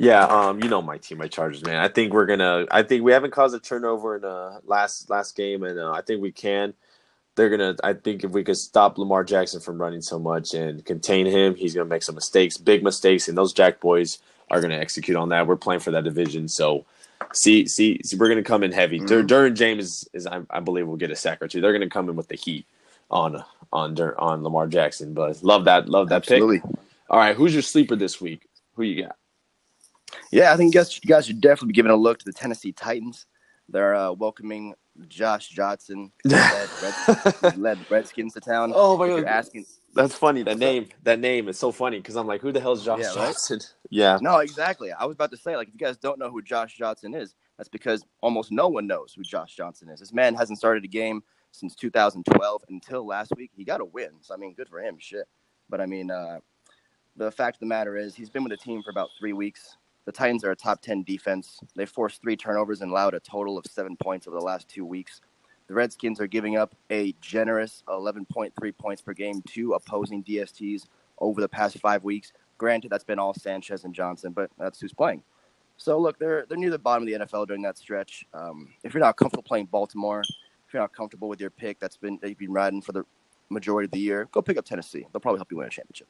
Yeah, 0.00 0.24
um, 0.26 0.62
you 0.62 0.68
know 0.68 0.80
my 0.80 0.96
team, 0.98 1.18
my 1.18 1.26
Chargers, 1.26 1.64
man. 1.64 1.76
I 1.76 1.88
think 1.88 2.12
we're 2.12 2.26
gonna. 2.26 2.66
I 2.70 2.84
think 2.84 3.02
we 3.02 3.10
haven't 3.10 3.32
caused 3.32 3.52
a 3.54 3.58
turnover 3.58 4.14
in 4.14 4.22
the 4.22 4.60
last 4.64 5.10
last 5.10 5.36
game, 5.36 5.64
and 5.64 5.76
uh, 5.78 5.90
I 5.90 6.02
think 6.02 6.22
we 6.22 6.30
can. 6.30 6.72
They're 7.34 7.50
gonna. 7.50 7.74
I 7.82 7.94
think 7.94 8.22
if 8.22 8.30
we 8.30 8.44
could 8.44 8.56
stop 8.56 8.96
Lamar 8.96 9.24
Jackson 9.24 9.60
from 9.60 9.80
running 9.82 10.00
so 10.00 10.20
much 10.20 10.54
and 10.54 10.84
contain 10.84 11.26
him, 11.26 11.56
he's 11.56 11.74
gonna 11.74 11.88
make 11.88 12.04
some 12.04 12.14
mistakes, 12.14 12.56
big 12.56 12.84
mistakes, 12.84 13.26
and 13.26 13.36
those 13.36 13.52
Jack 13.52 13.80
boys 13.80 14.18
are 14.52 14.60
gonna 14.60 14.76
execute 14.76 15.16
on 15.16 15.30
that. 15.30 15.48
We're 15.48 15.56
playing 15.56 15.80
for 15.80 15.90
that 15.90 16.04
division, 16.04 16.46
so 16.46 16.86
see, 17.32 17.66
see, 17.66 18.00
see 18.04 18.16
we're 18.16 18.28
gonna 18.28 18.44
come 18.44 18.62
in 18.62 18.70
heavy. 18.70 19.00
Derwin 19.00 19.54
James 19.54 19.84
is, 19.84 20.08
is 20.12 20.26
I, 20.28 20.42
I 20.48 20.60
believe, 20.60 20.86
will 20.86 20.96
get 20.96 21.10
a 21.10 21.16
sack 21.16 21.42
or 21.42 21.48
two. 21.48 21.60
They're 21.60 21.72
gonna 21.72 21.90
come 21.90 22.08
in 22.08 22.14
with 22.14 22.28
the 22.28 22.36
heat 22.36 22.66
on 23.10 23.42
on 23.72 23.94
Dur- 23.94 24.18
on 24.20 24.44
Lamar 24.44 24.68
Jackson, 24.68 25.12
but 25.12 25.42
love 25.42 25.64
that, 25.64 25.88
love 25.88 26.10
that 26.10 26.24
pick. 26.24 26.38
All 27.10 27.18
right, 27.18 27.34
who's 27.34 27.52
your 27.52 27.62
sleeper 27.62 27.96
this 27.96 28.20
week? 28.20 28.46
Who 28.74 28.84
you 28.84 29.02
got? 29.02 29.16
Yeah, 30.30 30.52
I 30.52 30.56
think 30.56 30.74
you 30.74 30.80
guys, 30.80 31.00
you 31.02 31.08
guys 31.08 31.26
should 31.26 31.40
definitely 31.40 31.68
be 31.68 31.74
giving 31.74 31.92
a 31.92 31.96
look 31.96 32.18
to 32.18 32.24
the 32.24 32.32
Tennessee 32.32 32.72
Titans. 32.72 33.26
They're 33.68 33.94
uh, 33.94 34.12
welcoming 34.12 34.74
Josh 35.08 35.48
Johnson, 35.48 36.10
led, 36.24 36.68
Red, 36.82 37.56
led 37.58 37.90
Redskins 37.90 38.34
to 38.34 38.40
town. 38.40 38.72
Oh 38.74 38.96
my 38.96 39.08
god, 39.08 39.24
asking, 39.24 39.66
That's 39.94 40.14
funny. 40.14 40.42
That 40.42 40.58
name, 40.58 40.88
that 41.02 41.20
name 41.20 41.48
is 41.48 41.58
so 41.58 41.70
funny 41.70 41.98
because 41.98 42.16
I'm 42.16 42.26
like, 42.26 42.40
who 42.40 42.50
the 42.50 42.60
hell 42.60 42.72
is 42.72 42.82
Josh 42.84 43.00
Yeah, 43.00 43.08
right? 43.08 43.26
Johnson? 43.28 43.60
Yeah, 43.90 44.18
no, 44.20 44.38
exactly. 44.38 44.92
I 44.92 45.06
was 45.06 45.14
about 45.14 45.30
to 45.30 45.36
say, 45.38 45.56
like, 45.56 45.68
if 45.68 45.74
you 45.74 45.78
guys 45.78 45.96
don't 45.96 46.18
know 46.18 46.30
who 46.30 46.42
Josh 46.42 46.76
Johnson 46.76 47.14
is, 47.14 47.34
that's 47.56 47.70
because 47.70 48.04
almost 48.20 48.52
no 48.52 48.68
one 48.68 48.86
knows 48.86 49.14
who 49.16 49.22
Josh 49.22 49.54
Johnson 49.56 49.88
is. 49.88 50.00
This 50.00 50.12
man 50.12 50.34
hasn't 50.34 50.58
started 50.58 50.84
a 50.84 50.88
game 50.88 51.22
since 51.52 51.74
2012 51.74 52.64
until 52.68 53.06
last 53.06 53.32
week. 53.36 53.50
He 53.56 53.64
got 53.64 53.80
a 53.80 53.84
win, 53.84 54.10
so 54.20 54.34
I 54.34 54.36
mean, 54.36 54.52
good 54.54 54.68
for 54.68 54.80
him. 54.80 54.96
Shit, 54.98 55.26
but 55.70 55.80
I 55.80 55.86
mean, 55.86 56.10
uh, 56.10 56.40
the 57.16 57.30
fact 57.30 57.56
of 57.56 57.60
the 57.60 57.66
matter 57.66 57.96
is, 57.96 58.14
he's 58.14 58.30
been 58.30 58.44
with 58.44 58.50
the 58.50 58.58
team 58.58 58.82
for 58.82 58.90
about 58.90 59.08
three 59.18 59.32
weeks. 59.32 59.76
The 60.08 60.12
Titans 60.12 60.42
are 60.42 60.52
a 60.52 60.56
top 60.56 60.80
10 60.80 61.02
defense. 61.02 61.60
They 61.76 61.84
forced 61.84 62.22
three 62.22 62.34
turnovers 62.34 62.80
and 62.80 62.90
allowed 62.90 63.12
a 63.12 63.20
total 63.20 63.58
of 63.58 63.66
seven 63.66 63.94
points 63.94 64.26
over 64.26 64.38
the 64.38 64.42
last 64.42 64.66
two 64.66 64.86
weeks. 64.86 65.20
The 65.66 65.74
Redskins 65.74 66.18
are 66.18 66.26
giving 66.26 66.56
up 66.56 66.74
a 66.88 67.14
generous 67.20 67.82
11.3 67.88 68.78
points 68.78 69.02
per 69.02 69.12
game 69.12 69.42
to 69.50 69.74
opposing 69.74 70.24
DSTs 70.24 70.86
over 71.18 71.42
the 71.42 71.48
past 71.50 71.78
five 71.80 72.04
weeks. 72.04 72.32
Granted, 72.56 72.90
that's 72.90 73.04
been 73.04 73.18
all 73.18 73.34
Sanchez 73.34 73.84
and 73.84 73.94
Johnson, 73.94 74.32
but 74.32 74.50
that's 74.58 74.80
who's 74.80 74.94
playing. 74.94 75.22
So 75.76 75.98
look, 75.98 76.18
they're 76.18 76.46
they're 76.48 76.56
near 76.56 76.70
the 76.70 76.78
bottom 76.78 77.02
of 77.02 77.06
the 77.06 77.26
NFL 77.26 77.46
during 77.46 77.60
that 77.64 77.76
stretch. 77.76 78.24
Um, 78.32 78.70
if 78.84 78.94
you're 78.94 79.02
not 79.02 79.18
comfortable 79.18 79.42
playing 79.42 79.66
Baltimore, 79.66 80.22
if 80.22 80.72
you're 80.72 80.82
not 80.82 80.94
comfortable 80.94 81.28
with 81.28 81.38
your 81.38 81.50
pick 81.50 81.78
that's 81.80 81.98
been 81.98 82.18
that 82.22 82.30
you've 82.30 82.38
been 82.38 82.50
riding 82.50 82.80
for 82.80 82.92
the 82.92 83.04
majority 83.50 83.84
of 83.84 83.90
the 83.90 84.00
year, 84.00 84.26
go 84.32 84.40
pick 84.40 84.56
up 84.56 84.64
Tennessee. 84.64 85.06
They'll 85.12 85.20
probably 85.20 85.40
help 85.40 85.50
you 85.50 85.58
win 85.58 85.66
a 85.66 85.70
championship. 85.70 86.08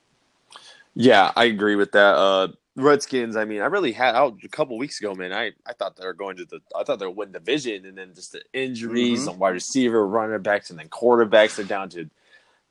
yeah, 0.94 1.32
I 1.34 1.46
agree 1.46 1.74
with 1.74 1.90
that. 1.92 2.14
Uh, 2.14 2.48
Redskins. 2.78 3.36
I 3.36 3.44
mean, 3.44 3.60
I 3.60 3.66
really 3.66 3.92
had 3.92 4.14
out 4.14 4.38
a 4.44 4.48
couple 4.48 4.78
weeks 4.78 5.00
ago, 5.00 5.14
man. 5.14 5.32
I, 5.32 5.52
I 5.66 5.72
thought 5.72 5.96
they 5.96 6.06
were 6.06 6.14
going 6.14 6.36
to 6.36 6.44
the. 6.44 6.60
I 6.74 6.84
thought 6.84 6.98
they 6.98 7.06
would 7.06 7.16
win 7.16 7.32
division, 7.32 7.84
and 7.86 7.96
then 7.98 8.14
just 8.14 8.32
the 8.32 8.42
injuries 8.52 9.26
Mhm. 9.26 9.32
on 9.32 9.38
wide 9.38 9.50
receiver, 9.54 10.06
running 10.06 10.40
backs, 10.42 10.70
and 10.70 10.78
then 10.78 10.88
quarterbacks. 10.88 11.56
They're 11.56 11.64
down 11.64 11.88
to 11.90 12.08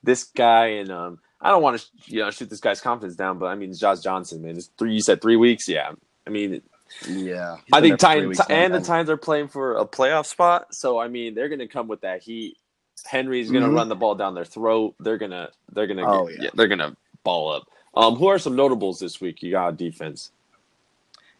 this 0.02 0.24
guy, 0.24 0.66
and 0.66 0.90
um, 0.90 1.18
I 1.40 1.50
don't 1.50 1.62
want 1.62 1.78
to 1.80 1.86
you 2.06 2.20
know 2.20 2.30
shoot 2.30 2.50
this 2.50 2.60
guy's 2.60 2.80
confidence 2.80 3.16
down, 3.16 3.38
but 3.38 3.46
I 3.46 3.54
mean, 3.54 3.70
it's 3.70 3.78
Josh 3.78 4.00
Johnson, 4.00 4.42
man. 4.42 4.56
It's 4.56 4.70
three. 4.78 4.94
You 4.94 5.00
said 5.00 5.20
three 5.20 5.36
weeks. 5.36 5.68
Yeah, 5.68 5.92
I 6.26 6.30
mean, 6.30 6.62
Yeah, 7.06 7.58
I 7.72 7.80
think 7.80 7.98
Titans 7.98 8.40
and 8.48 8.72
the 8.74 8.80
Titans 8.80 9.10
are 9.10 9.16
playing 9.18 9.48
for 9.48 9.76
a 9.76 9.84
playoff 9.86 10.26
spot. 10.26 10.74
So 10.74 10.98
I 10.98 11.08
mean, 11.08 11.34
they're 11.34 11.48
going 11.50 11.58
to 11.58 11.66
come 11.68 11.86
with 11.88 12.00
that 12.00 12.22
heat. 12.22 12.56
Henry's 13.04 13.50
going 13.50 13.62
to 13.62 13.70
Mhm. 13.70 13.76
run 13.76 13.88
the 13.88 13.94
ball 13.94 14.14
down 14.14 14.34
their 14.34 14.44
throat. 14.44 14.94
They're 15.00 15.18
gonna 15.18 15.50
they're 15.72 15.86
gonna 15.86 16.04
Oh, 16.06 16.26
get, 16.28 16.42
yeah. 16.42 16.50
they're 16.54 16.66
gonna 16.66 16.96
ball 17.24 17.52
up. 17.52 17.68
Um, 17.94 18.16
who 18.16 18.26
are 18.26 18.38
some 18.38 18.56
notables 18.56 18.98
this 19.00 19.20
week? 19.20 19.42
You 19.42 19.52
got 19.52 19.76
defense. 19.76 20.32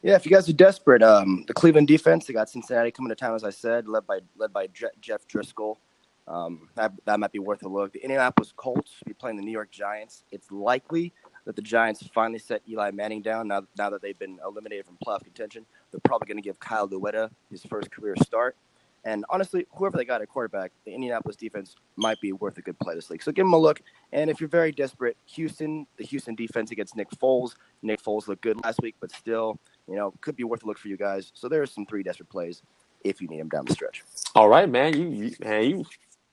Yeah, 0.03 0.15
if 0.15 0.25
you 0.25 0.31
guys 0.31 0.49
are 0.49 0.53
desperate, 0.53 1.03
um, 1.03 1.45
the 1.49 1.55
Cleveland 1.55 1.89
defense, 1.89 2.27
they 2.27 2.33
got 2.33 2.49
Cincinnati 2.49 2.91
coming 2.93 3.09
to 3.09 3.17
town, 3.17 3.35
as 3.35 3.43
I 3.43 3.51
said, 3.51 3.89
led 3.89 4.07
by 4.07 4.21
led 4.37 4.53
by 4.53 4.69
Je- 4.69 4.87
Jeff 5.01 5.27
Driskel. 5.27 5.77
Um, 6.29 6.69
that, 6.75 6.93
that 7.07 7.19
might 7.19 7.33
be 7.33 7.39
worth 7.39 7.63
a 7.65 7.69
look. 7.69 7.93
The 7.95 8.03
Indianapolis 8.03 8.53
Colts 8.55 8.93
be 9.07 9.15
playing 9.15 9.39
the 9.39 9.43
New 9.43 9.51
York 9.51 9.71
Giants. 9.71 10.25
It's 10.31 10.51
likely 10.53 11.15
that 11.47 11.57
the 11.57 11.63
Giants 11.63 12.07
finally 12.15 12.39
set 12.39 12.61
Eli 12.69 12.91
Manning 12.91 13.23
down 13.23 13.49
now, 13.49 13.63
now 13.79 13.89
that 13.89 14.03
they've 14.03 14.19
been 14.19 14.39
eliminated 14.45 14.85
from 14.85 14.99
playoff 15.05 15.25
contention. 15.25 15.65
They're 15.91 16.01
probably 16.05 16.27
going 16.27 16.37
to 16.37 16.43
give 16.43 16.61
Kyle 16.61 16.87
Lauletta 16.87 17.31
his 17.51 17.63
first 17.65 17.91
career 17.91 18.15
start. 18.23 18.57
And 19.05 19.25
honestly, 19.31 19.67
whoever 19.75 19.97
they 19.97 20.05
got 20.05 20.23
at 20.23 20.29
quarterback, 20.29 20.73
the 20.85 20.93
Indianapolis 20.93 21.37
defense 21.37 21.77
might 21.97 22.21
be 22.21 22.33
worth 22.33 22.59
a 22.59 22.63
good 22.63 22.79
play 22.79 22.95
this 22.95 23.09
week. 23.09 23.23
So 23.23 23.33
give 23.33 23.45
them 23.47 23.53
a 23.53 23.59
look. 23.59 23.81
And 24.13 24.29
if 24.29 24.41
you're 24.41 24.49
very 24.49 24.73
desperate, 24.73 25.17
Houston, 25.27 25.87
the 25.97 26.05
Houston 26.05 26.35
defense 26.35 26.71
against 26.71 26.97
Nick 26.97 27.11
Foles. 27.11 27.55
Nick 27.83 28.03
Foles 28.03 28.29
looked 28.29 28.43
good 28.43 28.63
last 28.65 28.81
week, 28.83 28.97
but 29.01 29.11
still, 29.13 29.59
you 29.89 29.97
know, 29.97 30.13
could 30.21 30.37
be 30.37 30.45
worth 30.45 30.65
a 30.65 30.67
look 30.67 30.79
for 30.79 30.89
you 30.89 30.97
guys. 30.97 31.31
So 31.35 31.49
there 31.49 31.63
are 31.63 31.67
some 31.67 31.87
three 31.87 32.03
desperate 32.03 32.29
plays 32.29 32.63
if 33.05 33.21
you 33.21 33.29
need 33.29 33.41
them 33.41 33.49
down 33.49 33.65
the 33.65 33.73
stretch. 33.73 34.03
All 34.35 34.49
right, 34.49 34.69
man. 34.69 34.95
You, 34.95 35.09
you 35.09 35.37
man, 35.41 35.65
you, 35.65 35.85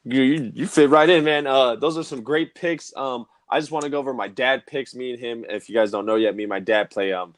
you 0.03 0.21
you 0.21 0.51
you 0.53 0.67
fit 0.67 0.89
right 0.89 1.09
in, 1.09 1.23
man. 1.23 1.47
Uh, 1.47 1.75
those 1.75 1.97
are 1.97 2.03
some 2.03 2.21
great 2.21 2.55
picks. 2.55 2.95
Um, 2.95 3.25
I 3.49 3.59
just 3.59 3.71
want 3.71 3.83
to 3.83 3.91
go 3.91 3.99
over 3.99 4.13
my 4.13 4.27
dad 4.27 4.65
picks. 4.65 4.95
Me 4.95 5.11
and 5.11 5.19
him. 5.19 5.45
If 5.47 5.69
you 5.69 5.75
guys 5.75 5.91
don't 5.91 6.05
know 6.05 6.15
yet, 6.15 6.35
me 6.35 6.43
and 6.43 6.49
my 6.49 6.59
dad 6.59 6.89
play 6.89 7.13
um 7.13 7.35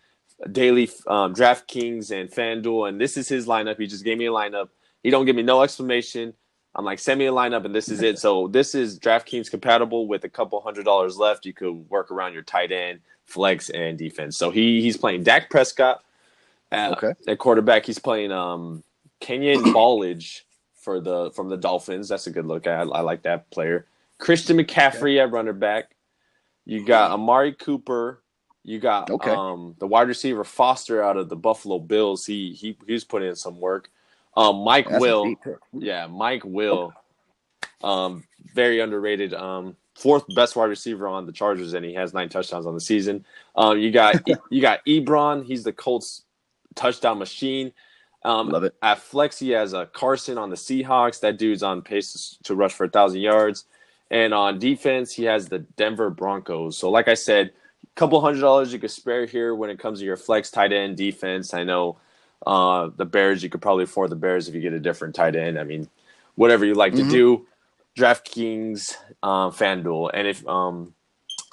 daily 0.51 0.89
um 1.07 1.33
DraftKings 1.33 2.11
and 2.11 2.31
FanDuel, 2.31 2.89
and 2.89 2.99
this 3.01 3.17
is 3.17 3.27
his 3.27 3.45
lineup. 3.47 3.77
He 3.77 3.87
just 3.87 4.03
gave 4.03 4.17
me 4.17 4.27
a 4.27 4.31
lineup. 4.31 4.69
He 5.03 5.09
don't 5.09 5.25
give 5.25 5.35
me 5.35 5.43
no 5.43 5.61
explanation. 5.61 6.33
I'm 6.75 6.85
like, 6.85 6.99
send 6.99 7.17
me 7.17 7.25
a 7.25 7.31
lineup, 7.31 7.65
and 7.65 7.73
this 7.73 7.89
is 7.89 8.03
it. 8.03 8.19
So 8.19 8.47
this 8.47 8.75
is 8.75 8.99
DraftKings 8.99 9.49
compatible 9.49 10.07
with 10.07 10.23
a 10.25 10.29
couple 10.29 10.61
hundred 10.61 10.85
dollars 10.85 11.17
left. 11.17 11.45
You 11.45 11.53
could 11.53 11.71
work 11.89 12.11
around 12.11 12.33
your 12.33 12.43
tight 12.43 12.71
end, 12.71 12.99
flex, 13.25 13.69
and 13.71 13.97
defense. 13.97 14.37
So 14.37 14.51
he 14.51 14.81
he's 14.81 14.97
playing 14.97 15.23
Dak 15.23 15.49
Prescott. 15.49 16.03
At, 16.71 16.91
Okay. 16.93 17.13
At 17.27 17.39
quarterback, 17.39 17.85
he's 17.85 17.97
playing 17.99 18.31
um 18.31 18.83
Kalen 19.21 19.63
Ballage 19.73 20.41
for 20.75 20.99
the 20.99 21.31
from 21.31 21.49
the 21.49 21.57
Dolphins. 21.57 22.09
That's 22.09 22.27
a 22.27 22.31
good 22.31 22.45
look. 22.45 22.67
I, 22.67 22.81
I 22.81 23.01
like 23.01 23.23
that 23.23 23.49
player. 23.49 23.87
Christian 24.19 24.57
McCaffrey 24.57 25.19
at 25.21 25.31
runner 25.31 25.53
back. 25.53 25.95
You 26.65 26.85
got 26.85 27.11
Amari 27.11 27.53
Cooper. 27.53 28.21
You 28.63 28.79
got 28.79 29.09
Okay. 29.09 29.31
um 29.31 29.75
the 29.79 29.87
wide 29.87 30.07
receiver 30.09 30.43
Foster 30.43 31.01
out 31.01 31.17
of 31.17 31.29
the 31.29 31.35
Buffalo 31.35 31.79
Bills. 31.79 32.25
He 32.25 32.53
he 32.53 32.77
he's 32.85 33.03
putting 33.03 33.29
in 33.29 33.35
some 33.35 33.59
work. 33.59 33.89
Um, 34.37 34.63
Mike 34.63 34.87
That's 34.87 35.01
Will. 35.01 35.35
Yeah, 35.73 36.07
Mike 36.07 36.43
Will. 36.45 36.93
Um, 37.83 38.23
very 38.53 38.79
underrated. 38.79 39.33
Um, 39.33 39.75
fourth 39.95 40.23
best 40.35 40.55
wide 40.55 40.65
receiver 40.65 41.07
on 41.07 41.25
the 41.25 41.31
Chargers, 41.31 41.73
and 41.73 41.83
he 41.83 41.93
has 41.95 42.13
nine 42.13 42.29
touchdowns 42.29 42.67
on 42.67 42.75
the 42.75 42.79
season. 42.79 43.25
Um, 43.55 43.79
you 43.79 43.91
got 43.91 44.15
you 44.51 44.61
got 44.61 44.85
Ebron. 44.85 45.43
He's 45.43 45.63
the 45.63 45.73
Colts 45.73 46.23
touchdown 46.75 47.17
machine. 47.17 47.73
Um, 48.23 48.49
Love 48.49 48.65
it. 48.65 48.75
at 48.81 48.99
flex, 48.99 49.39
he 49.39 49.49
has 49.51 49.73
a 49.73 49.87
Carson 49.87 50.37
on 50.37 50.49
the 50.49 50.55
Seahawks. 50.55 51.19
That 51.21 51.37
dude's 51.37 51.63
on 51.63 51.81
pace 51.81 52.37
to 52.43 52.55
rush 52.55 52.73
for 52.73 52.85
a 52.85 52.89
thousand 52.89 53.21
yards. 53.21 53.65
And 54.11 54.33
on 54.33 54.59
defense, 54.59 55.13
he 55.13 55.23
has 55.23 55.49
the 55.49 55.59
Denver 55.59 56.09
Broncos. 56.09 56.77
So, 56.77 56.89
like 56.89 57.07
I 57.07 57.13
said, 57.13 57.47
a 57.83 57.99
couple 57.99 58.21
hundred 58.21 58.41
dollars 58.41 58.71
you 58.71 58.79
could 58.79 58.91
spare 58.91 59.25
here 59.25 59.55
when 59.55 59.69
it 59.69 59.79
comes 59.79 59.99
to 59.99 60.05
your 60.05 60.15
flex 60.15 60.51
tight 60.51 60.71
end 60.71 60.95
defense. 60.97 61.53
I 61.53 61.63
know 61.63 61.97
uh, 62.45 62.89
the 62.95 63.05
Bears, 63.05 63.43
you 63.43 63.49
could 63.49 63.61
probably 63.61 63.83
afford 63.85 64.09
the 64.09 64.15
Bears 64.15 64.47
if 64.47 64.55
you 64.55 64.61
get 64.61 64.73
a 64.73 64.79
different 64.79 65.15
tight 65.15 65.35
end. 65.35 65.59
I 65.59 65.63
mean, 65.63 65.89
whatever 66.35 66.65
you 66.65 66.73
like 66.73 66.93
Mhm. 66.93 66.97
to 66.97 67.09
do. 67.09 67.47
DraftKings, 67.97 68.95
um, 69.23 69.51
FanDuel, 69.51 70.11
and 70.13 70.27
if 70.27 70.47
um, 70.47 70.93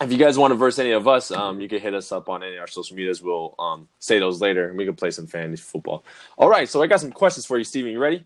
if 0.02 0.12
you 0.12 0.18
guys 0.18 0.36
want 0.36 0.50
to 0.50 0.56
verse 0.56 0.78
any 0.78 0.90
of 0.90 1.08
us, 1.08 1.30
um, 1.30 1.58
you 1.60 1.68
can 1.68 1.80
hit 1.80 1.94
us 1.94 2.12
up 2.12 2.28
on 2.28 2.42
any 2.42 2.56
of 2.56 2.60
our 2.60 2.66
social 2.66 2.96
medias. 2.96 3.22
We'll 3.22 3.54
um, 3.58 3.88
say 3.98 4.18
those 4.18 4.42
later, 4.42 4.68
and 4.68 4.76
we 4.76 4.84
can 4.84 4.94
play 4.94 5.10
some 5.10 5.26
fantasy 5.26 5.62
football. 5.62 6.04
All 6.36 6.50
right, 6.50 6.68
so 6.68 6.82
I 6.82 6.86
got 6.86 7.00
some 7.00 7.12
questions 7.12 7.46
for 7.46 7.56
you, 7.56 7.64
Steven. 7.64 7.92
You 7.92 7.98
ready? 7.98 8.24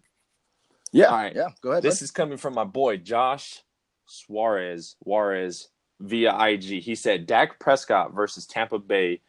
Yeah. 0.91 1.07
All 1.07 1.19
right. 1.19 1.35
Yeah. 1.37 1.51
Go 1.61 1.71
ahead. 1.71 1.83
This 1.83 2.03
is 2.03 2.11
coming 2.11 2.39
from 2.39 2.55
my 2.55 2.65
boy 2.65 2.97
Josh 2.97 3.63
Suarez. 4.07 4.97
Juarez 5.01 5.69
via 6.01 6.37
IG. 6.37 6.83
He 6.83 6.95
said 6.95 7.27
Dak 7.27 7.59
Prescott 7.61 8.15
versus 8.15 8.47
Tampa 8.47 8.79
Bay 8.79 9.21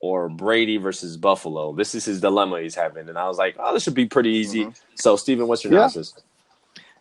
or 0.00 0.28
Brady 0.28 0.78
versus 0.78 1.16
Buffalo. 1.16 1.74
This 1.74 1.94
is 1.94 2.04
his 2.04 2.20
dilemma 2.20 2.60
he's 2.60 2.74
having, 2.74 3.08
and 3.08 3.18
I 3.18 3.28
was 3.28 3.38
like, 3.38 3.56
oh, 3.58 3.74
this 3.74 3.82
should 3.82 3.94
be 3.94 4.06
pretty 4.06 4.30
easy. 4.30 4.64
Mhm. 4.66 4.80
So, 4.94 5.16
Steven, 5.16 5.46
what's 5.46 5.62
your 5.62 5.72
Yeah. 5.72 5.78
analysis? 5.80 6.14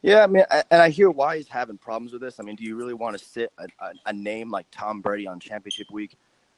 Yeah, 0.01 0.23
I 0.23 0.27
mean, 0.27 0.45
I, 0.49 0.63
and 0.71 0.81
I 0.81 0.89
hear 0.89 1.09
why 1.09 1.37
he's 1.37 1.47
having 1.47 1.77
problems 1.77 2.13
with 2.13 2.21
this. 2.21 2.39
I 2.39 2.43
mean, 2.43 2.55
do 2.55 2.63
you 2.63 2.75
really 2.75 2.93
want 2.93 3.17
to 3.17 3.23
sit 3.23 3.51
a, 3.57 3.67
a, 3.83 3.91
a 4.07 4.13
name 4.13 4.49
like 4.49 4.65
Tom 4.71 5.01
Brady 5.01 5.27
on 5.27 5.39
championship 5.39 5.87
week? 5.91 6.15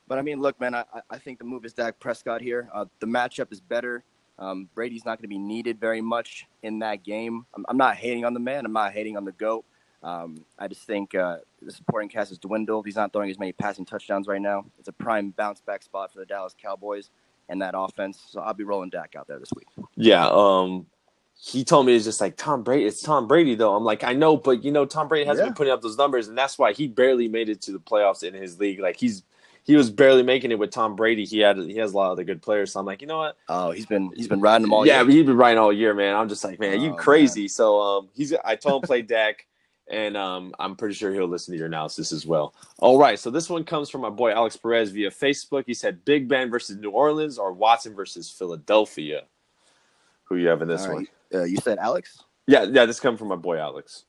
But 0.07 0.19
I 0.19 0.21
mean, 0.21 0.41
look, 0.41 0.59
man, 0.59 0.75
I, 0.75 0.83
I 1.09 1.17
think 1.17 1.39
the 1.39 1.45
move 1.45 1.65
is 1.65 1.73
Dak 1.73 1.99
Prescott 1.99 2.41
here. 2.41 2.69
Uh, 2.73 2.85
the 2.99 3.07
matchup 3.07 3.51
is 3.51 3.61
better. 3.61 4.03
Um, 4.37 4.67
Brady's 4.75 5.05
not 5.05 5.17
going 5.17 5.23
to 5.23 5.27
be 5.27 5.37
needed 5.37 5.79
very 5.79 6.01
much 6.01 6.47
in 6.63 6.79
that 6.79 7.03
game. 7.03 7.45
I'm, 7.55 7.65
I'm, 7.69 7.77
not 7.77 7.95
hating 7.95 8.25
on 8.25 8.33
the 8.33 8.39
man. 8.39 8.65
I'm 8.65 8.73
not 8.73 8.91
hating 8.91 9.15
on 9.15 9.25
the 9.25 9.31
GOAT. 9.31 9.63
Um, 10.03 10.45
I 10.57 10.67
just 10.67 10.83
think 10.83 11.13
uh, 11.13 11.37
the 11.61 11.71
supporting 11.71 12.09
cast 12.09 12.29
has 12.29 12.39
dwindled. 12.39 12.85
He's 12.85 12.95
not 12.95 13.13
throwing 13.13 13.29
as 13.29 13.37
many 13.37 13.51
passing 13.51 13.85
touchdowns 13.85 14.27
right 14.27 14.41
now. 14.41 14.65
It's 14.79 14.87
a 14.87 14.93
prime 14.93 15.31
bounce 15.31 15.61
back 15.61 15.83
spot 15.83 16.11
for 16.11 16.19
the 16.19 16.25
Dallas 16.25 16.55
Cowboys 16.59 17.09
and 17.49 17.61
that 17.61 17.73
offense. 17.77 18.19
So 18.29 18.41
I'll 18.41 18.53
be 18.53 18.63
rolling 18.63 18.89
Dak 18.89 19.15
out 19.15 19.27
there 19.27 19.37
this 19.37 19.51
week. 19.55 19.67
Yeah. 19.95 20.27
Um, 20.27 20.87
he 21.39 21.63
told 21.63 21.85
me 21.85 21.95
it's 21.95 22.05
just 22.05 22.21
like 22.21 22.37
Tom 22.37 22.63
Brady. 22.63 22.85
It's 22.85 23.01
Tom 23.01 23.27
Brady 23.27 23.55
though. 23.55 23.75
I'm 23.75 23.83
like, 23.83 24.03
I 24.03 24.13
know, 24.13 24.37
but 24.37 24.63
you 24.63 24.71
know, 24.71 24.85
Tom 24.85 25.07
Brady 25.07 25.25
hasn't 25.25 25.45
yeah. 25.45 25.49
been 25.49 25.55
putting 25.55 25.73
up 25.73 25.81
those 25.81 25.97
numbers, 25.97 26.27
and 26.27 26.37
that's 26.37 26.59
why 26.59 26.71
he 26.71 26.87
barely 26.87 27.27
made 27.27 27.49
it 27.49 27.61
to 27.63 27.71
the 27.71 27.79
playoffs 27.79 28.23
in 28.23 28.33
his 28.33 28.59
league. 28.59 28.79
Like 28.79 28.95
he's 28.95 29.23
he 29.63 29.75
was 29.75 29.89
barely 29.89 30.23
making 30.23 30.51
it 30.51 30.59
with 30.59 30.71
Tom 30.71 30.95
Brady. 30.95 31.25
He 31.25 31.39
had 31.39 31.57
he 31.57 31.77
has 31.77 31.93
a 31.93 31.97
lot 31.97 32.11
of 32.11 32.17
the 32.17 32.23
good 32.23 32.41
players. 32.41 32.73
So 32.73 32.79
I'm 32.79 32.85
like, 32.85 33.01
you 33.01 33.07
know 33.07 33.17
what? 33.17 33.37
Oh, 33.49 33.71
he's 33.71 33.87
been 33.87 34.11
he's 34.15 34.27
been 34.27 34.39
riding 34.39 34.63
them 34.63 34.73
all. 34.73 34.85
Yeah, 34.85 35.01
year. 35.01 35.11
he's 35.11 35.25
been 35.25 35.37
riding 35.37 35.57
all 35.57 35.73
year, 35.73 35.93
man. 35.95 36.15
I'm 36.15 36.29
just 36.29 36.43
like, 36.43 36.59
man, 36.59 36.79
oh, 36.79 36.83
you 36.83 36.93
crazy. 36.93 37.41
Man. 37.41 37.49
So 37.49 37.81
um, 37.81 38.09
he's 38.13 38.33
I 38.45 38.55
told 38.55 38.83
him 38.83 38.87
play 38.87 39.01
Dak, 39.01 39.47
and 39.91 40.15
um, 40.15 40.53
I'm 40.57 40.75
pretty 40.75 40.95
sure 40.95 41.13
he'll 41.13 41.27
listen 41.27 41.51
to 41.51 41.57
your 41.57 41.67
analysis 41.67 42.11
as 42.11 42.25
well. 42.25 42.55
All 42.79 42.97
right, 42.97 43.19
so 43.19 43.29
this 43.29 43.49
one 43.49 43.63
comes 43.65 43.89
from 43.89 44.01
my 44.01 44.09
boy 44.09 44.31
Alex 44.31 44.55
Perez 44.55 44.89
via 44.89 45.11
Facebook. 45.11 45.65
He 45.67 45.73
said 45.73 46.03
Big 46.05 46.27
Ben 46.27 46.49
versus 46.49 46.77
New 46.77 46.91
Orleans 46.91 47.37
or 47.37 47.51
Watson 47.51 47.93
versus 47.93 48.29
Philadelphia. 48.29 49.23
Who 50.23 50.37
you 50.37 50.47
have 50.47 50.61
in 50.61 50.69
this 50.69 50.87
right. 50.87 50.93
one? 50.93 51.07
Uh, 51.33 51.43
you 51.43 51.57
said 51.57 51.77
Alex. 51.77 52.23
Yeah, 52.47 52.63
yeah. 52.63 52.85
This 52.85 53.01
comes 53.01 53.19
from 53.19 53.27
my 53.27 53.35
boy 53.35 53.57
Alex. 53.57 54.05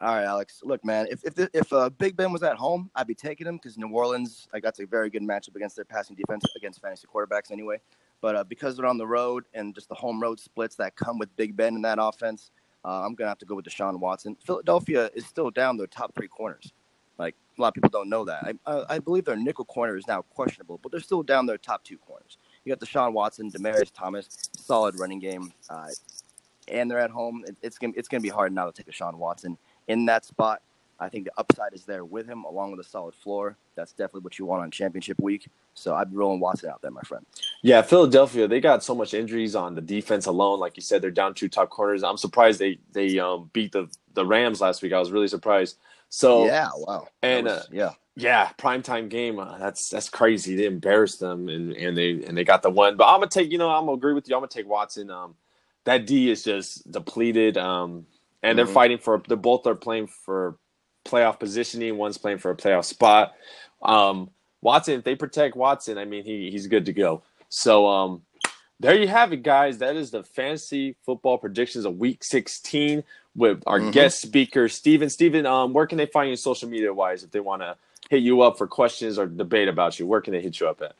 All 0.00 0.14
right, 0.14 0.24
Alex. 0.24 0.60
Look, 0.62 0.84
man, 0.84 1.06
if 1.10 1.24
if 1.24 1.48
if 1.54 1.72
uh, 1.72 1.88
Big 1.88 2.16
Ben 2.16 2.30
was 2.30 2.42
at 2.42 2.56
home, 2.56 2.90
I'd 2.94 3.06
be 3.06 3.14
taking 3.14 3.46
him 3.46 3.56
because 3.56 3.78
New 3.78 3.88
Orleans, 3.88 4.46
like 4.52 4.62
that's 4.62 4.80
a 4.80 4.86
very 4.86 5.08
good 5.08 5.22
matchup 5.22 5.56
against 5.56 5.76
their 5.76 5.86
passing 5.86 6.16
defense 6.16 6.44
against 6.56 6.82
fantasy 6.82 7.06
quarterbacks 7.12 7.50
anyway. 7.50 7.80
But 8.20 8.36
uh, 8.36 8.44
because 8.44 8.76
they're 8.76 8.86
on 8.86 8.98
the 8.98 9.06
road 9.06 9.44
and 9.54 9.74
just 9.74 9.88
the 9.88 9.94
home 9.94 10.20
road 10.20 10.38
splits 10.38 10.76
that 10.76 10.96
come 10.96 11.18
with 11.18 11.34
Big 11.36 11.56
Ben 11.56 11.76
in 11.76 11.82
that 11.82 11.98
offense, 12.00 12.50
uh, 12.84 13.02
I'm 13.04 13.14
gonna 13.14 13.28
have 13.28 13.38
to 13.38 13.46
go 13.46 13.54
with 13.54 13.64
Deshaun 13.64 13.98
Watson. 13.98 14.36
Philadelphia 14.44 15.10
is 15.14 15.26
still 15.26 15.50
down 15.50 15.76
their 15.76 15.86
top 15.86 16.14
three 16.14 16.28
corners. 16.28 16.72
Like 17.18 17.34
a 17.56 17.62
lot 17.62 17.68
of 17.68 17.74
people 17.74 17.90
don't 17.90 18.08
know 18.08 18.24
that. 18.24 18.56
I 18.66 18.84
I 18.88 18.98
believe 18.98 19.24
their 19.24 19.36
nickel 19.36 19.64
corner 19.64 19.96
is 19.96 20.06
now 20.06 20.22
questionable, 20.22 20.78
but 20.82 20.92
they're 20.92 21.00
still 21.00 21.22
down 21.22 21.46
their 21.46 21.58
top 21.58 21.84
two 21.84 21.98
corners. 21.98 22.38
You 22.64 22.74
got 22.74 22.80
Deshaun 22.80 23.12
Watson, 23.12 23.50
Demaryius 23.50 23.92
Thomas, 23.92 24.28
solid 24.56 24.98
running 24.98 25.18
game, 25.20 25.52
uh, 25.70 25.88
and 26.68 26.90
they're 26.90 26.98
at 26.98 27.10
home. 27.10 27.44
It, 27.46 27.56
it's 27.62 27.78
gonna 27.78 27.92
it's 27.96 28.08
gonna 28.08 28.20
be 28.20 28.28
hard 28.28 28.52
now 28.52 28.66
to 28.66 28.72
take 28.72 28.92
Deshaun 28.92 29.14
Watson 29.14 29.56
in 29.88 30.06
that 30.06 30.24
spot. 30.24 30.62
I 30.98 31.08
think 31.08 31.24
the 31.24 31.32
upside 31.36 31.74
is 31.74 31.84
there 31.84 32.04
with 32.04 32.26
him, 32.26 32.44
along 32.44 32.70
with 32.70 32.80
a 32.80 32.88
solid 32.88 33.14
floor. 33.14 33.56
That's 33.74 33.92
definitely 33.92 34.20
what 34.20 34.38
you 34.38 34.46
want 34.46 34.62
on 34.62 34.70
championship 34.70 35.18
week. 35.20 35.48
So 35.74 35.94
I'd 35.94 36.10
be 36.10 36.16
rolling 36.16 36.40
Watson 36.40 36.70
out 36.70 36.80
there, 36.82 36.90
my 36.90 37.00
friend. 37.02 37.26
Yeah, 37.62 37.82
Philadelphia, 37.82 38.46
they 38.46 38.60
got 38.60 38.84
so 38.84 38.94
much 38.94 39.12
injuries 39.12 39.56
on 39.56 39.74
the 39.74 39.80
defense 39.80 40.26
alone. 40.26 40.60
Like 40.60 40.76
you 40.76 40.82
said, 40.82 41.02
they're 41.02 41.10
down 41.10 41.34
two 41.34 41.48
top 41.48 41.70
corners. 41.70 42.04
I'm 42.04 42.16
surprised 42.16 42.60
they 42.60 42.78
they 42.92 43.18
um, 43.18 43.50
beat 43.52 43.72
the 43.72 43.88
the 44.14 44.24
Rams 44.24 44.60
last 44.60 44.82
week. 44.82 44.92
I 44.92 45.00
was 45.00 45.10
really 45.10 45.28
surprised. 45.28 45.78
So 46.08 46.46
yeah, 46.46 46.68
wow, 46.76 47.08
and 47.22 47.46
was, 47.46 47.54
uh, 47.54 47.64
yeah, 47.72 47.90
yeah, 48.16 48.50
primetime 48.58 49.08
game. 49.08 49.38
Uh, 49.40 49.58
that's 49.58 49.88
that's 49.88 50.08
crazy. 50.08 50.54
They 50.54 50.66
embarrassed 50.66 51.18
them, 51.18 51.48
and 51.48 51.72
and 51.72 51.96
they 51.96 52.22
and 52.24 52.38
they 52.38 52.44
got 52.44 52.62
the 52.62 52.70
one. 52.70 52.96
But 52.96 53.08
I'm 53.08 53.18
gonna 53.18 53.28
take. 53.28 53.50
You 53.50 53.58
know, 53.58 53.70
I'm 53.70 53.86
gonna 53.86 53.96
agree 53.96 54.14
with 54.14 54.28
you. 54.28 54.36
I'm 54.36 54.40
gonna 54.40 54.48
take 54.48 54.68
Watson. 54.68 55.10
Um, 55.10 55.34
that 55.84 56.06
D 56.06 56.30
is 56.30 56.44
just 56.44 56.90
depleted. 56.90 57.58
Um, 57.58 58.06
and 58.42 58.50
mm-hmm. 58.50 58.56
they're 58.56 58.74
fighting 58.74 58.98
for. 58.98 59.22
They're 59.26 59.36
both 59.36 59.66
are 59.66 59.74
playing 59.74 60.06
for 60.06 60.56
playoff 61.04 61.38
positioning. 61.38 61.96
One's 61.96 62.18
playing 62.18 62.38
for 62.38 62.50
a 62.50 62.56
playoff 62.56 62.84
spot. 62.84 63.34
Um, 63.82 64.30
Watson, 64.62 64.94
if 64.94 65.04
they 65.04 65.14
protect 65.14 65.56
Watson, 65.56 65.98
I 65.98 66.04
mean, 66.04 66.24
he 66.24 66.50
he's 66.50 66.66
good 66.66 66.86
to 66.86 66.92
go. 66.92 67.22
So 67.48 67.86
um, 67.86 68.22
there 68.80 68.98
you 68.98 69.06
have 69.08 69.32
it, 69.32 69.42
guys. 69.42 69.78
That 69.78 69.96
is 69.96 70.10
the 70.10 70.24
fantasy 70.24 70.96
football 71.04 71.38
predictions 71.38 71.84
of 71.84 71.98
Week 71.98 72.24
16 72.24 73.04
with 73.36 73.62
our 73.66 73.78
mm-hmm. 73.78 73.90
guest 73.90 74.20
speaker, 74.20 74.68
Steven. 74.68 75.10
Steven, 75.10 75.46
um, 75.46 75.72
where 75.72 75.86
can 75.86 75.98
they 75.98 76.06
find 76.06 76.30
you 76.30 76.36
social 76.36 76.68
media 76.68 76.92
wise 76.92 77.22
if 77.22 77.30
they 77.30 77.40
want 77.40 77.62
to 77.62 77.76
hit 78.10 78.22
you 78.22 78.42
up 78.42 78.58
for 78.58 78.66
questions 78.66 79.18
or 79.18 79.26
debate 79.26 79.68
about 79.68 79.98
you? 79.98 80.06
Where 80.06 80.20
can 80.20 80.32
they 80.32 80.40
hit 80.40 80.60
you 80.60 80.68
up 80.68 80.82
at? 80.82 80.94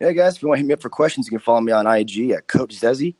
Yeah, 0.00 0.12
guys, 0.12 0.36
if 0.36 0.42
you 0.42 0.48
want 0.48 0.58
to 0.58 0.62
hit 0.62 0.68
me 0.68 0.74
up 0.74 0.82
for 0.82 0.88
questions, 0.88 1.26
you 1.26 1.30
can 1.30 1.40
follow 1.40 1.60
me 1.60 1.72
on 1.72 1.86
IG 1.86 2.30
at 2.30 2.46
Coach 2.46 2.74
Zezy. 2.74 3.14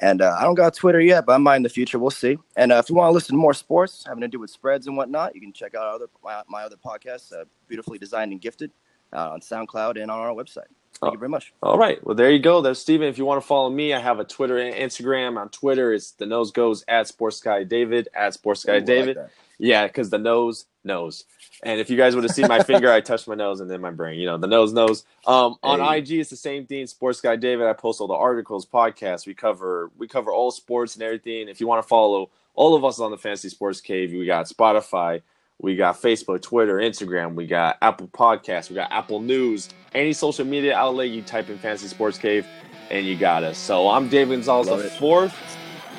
And 0.00 0.22
uh, 0.22 0.34
I 0.38 0.44
don't 0.44 0.54
got 0.54 0.74
Twitter 0.74 1.00
yet, 1.00 1.26
but 1.26 1.34
I 1.34 1.36
might 1.36 1.56
in 1.56 1.62
the 1.62 1.68
future. 1.68 1.98
We'll 1.98 2.10
see. 2.10 2.38
And 2.56 2.72
uh, 2.72 2.76
if 2.76 2.88
you 2.88 2.96
want 2.96 3.10
to 3.10 3.12
listen 3.12 3.34
to 3.34 3.40
more 3.40 3.52
sports 3.52 4.04
having 4.06 4.22
to 4.22 4.28
do 4.28 4.38
with 4.38 4.50
spreads 4.50 4.86
and 4.86 4.96
whatnot, 4.96 5.34
you 5.34 5.40
can 5.40 5.52
check 5.52 5.74
out 5.74 5.86
other 5.86 6.06
my, 6.24 6.42
my 6.48 6.62
other 6.62 6.76
podcasts, 6.76 7.32
uh, 7.32 7.44
beautifully 7.68 7.98
designed 7.98 8.32
and 8.32 8.40
gifted, 8.40 8.70
uh, 9.12 9.30
on 9.30 9.40
SoundCloud 9.40 10.00
and 10.00 10.10
on 10.10 10.18
our 10.18 10.32
website. 10.32 10.68
Thank 11.00 11.10
oh, 11.10 11.12
you 11.12 11.18
very 11.18 11.28
much. 11.28 11.52
All 11.62 11.78
right. 11.78 12.04
Well, 12.04 12.14
there 12.14 12.30
you 12.30 12.38
go. 12.38 12.60
There's 12.60 12.78
Steven. 12.78 13.08
If 13.08 13.16
you 13.16 13.24
want 13.24 13.40
to 13.40 13.46
follow 13.46 13.70
me, 13.70 13.94
I 13.94 14.00
have 14.00 14.20
a 14.20 14.24
Twitter 14.24 14.58
and 14.58 14.74
Instagram. 14.74 15.38
On 15.38 15.48
Twitter, 15.48 15.92
it's 15.92 16.12
the 16.12 16.26
nose 16.26 16.50
goes 16.50 16.84
at 16.88 17.06
Sports 17.06 17.40
Guy 17.40 17.64
David 17.64 18.08
at 18.14 18.34
Sports 18.34 18.64
Guy 18.64 18.80
David. 18.80 19.16
Like 19.16 19.30
yeah, 19.58 19.86
because 19.86 20.10
the 20.10 20.18
nose 20.18 20.66
knows. 20.84 21.24
And 21.62 21.78
if 21.78 21.90
you 21.90 21.96
guys 21.96 22.14
would 22.14 22.24
have 22.24 22.32
seen 22.32 22.48
my 22.48 22.62
finger, 22.62 22.90
I 22.90 23.00
touched 23.00 23.28
my 23.28 23.34
nose 23.34 23.60
and 23.60 23.70
then 23.70 23.80
my 23.80 23.90
brain. 23.90 24.18
You 24.18 24.26
know, 24.26 24.38
the 24.38 24.46
nose 24.46 24.72
knows. 24.72 25.04
Um, 25.26 25.56
on 25.62 25.80
hey. 25.80 25.98
IG, 25.98 26.12
it's 26.12 26.30
the 26.30 26.36
same 26.36 26.66
thing. 26.66 26.86
Sports 26.86 27.20
guy 27.20 27.36
David. 27.36 27.66
I 27.66 27.72
post 27.72 28.00
all 28.00 28.06
the 28.06 28.14
articles, 28.14 28.66
podcasts. 28.66 29.26
We 29.26 29.34
cover 29.34 29.90
we 29.98 30.08
cover 30.08 30.32
all 30.32 30.50
sports 30.50 30.94
and 30.94 31.02
everything. 31.02 31.48
If 31.48 31.60
you 31.60 31.66
want 31.66 31.82
to 31.82 31.88
follow 31.88 32.30
all 32.54 32.74
of 32.74 32.84
us 32.84 33.00
on 33.00 33.10
the 33.10 33.18
Fantasy 33.18 33.48
Sports 33.48 33.80
Cave, 33.80 34.12
we 34.12 34.26
got 34.26 34.46
Spotify, 34.46 35.22
we 35.60 35.76
got 35.76 36.00
Facebook, 36.00 36.42
Twitter, 36.42 36.76
Instagram, 36.76 37.34
we 37.34 37.46
got 37.46 37.78
Apple 37.82 38.08
Podcasts, 38.08 38.70
we 38.70 38.74
got 38.74 38.90
Apple 38.90 39.20
News. 39.20 39.68
Any 39.94 40.12
social 40.12 40.44
media 40.44 40.76
outlet, 40.76 41.10
you 41.10 41.22
type 41.22 41.50
in 41.50 41.58
Fantasy 41.58 41.88
Sports 41.88 42.18
Cave, 42.18 42.46
and 42.90 43.06
you 43.06 43.16
got 43.16 43.44
us. 43.44 43.58
So 43.58 43.88
I'm 43.88 44.08
David 44.08 44.36
Gonzales 44.36 44.66
the 44.66 44.90
fourth. 44.90 45.36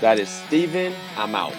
That 0.02 0.18
is 0.18 0.30
Steven. 0.30 0.94
I'm 1.16 1.36
out. 1.36 1.54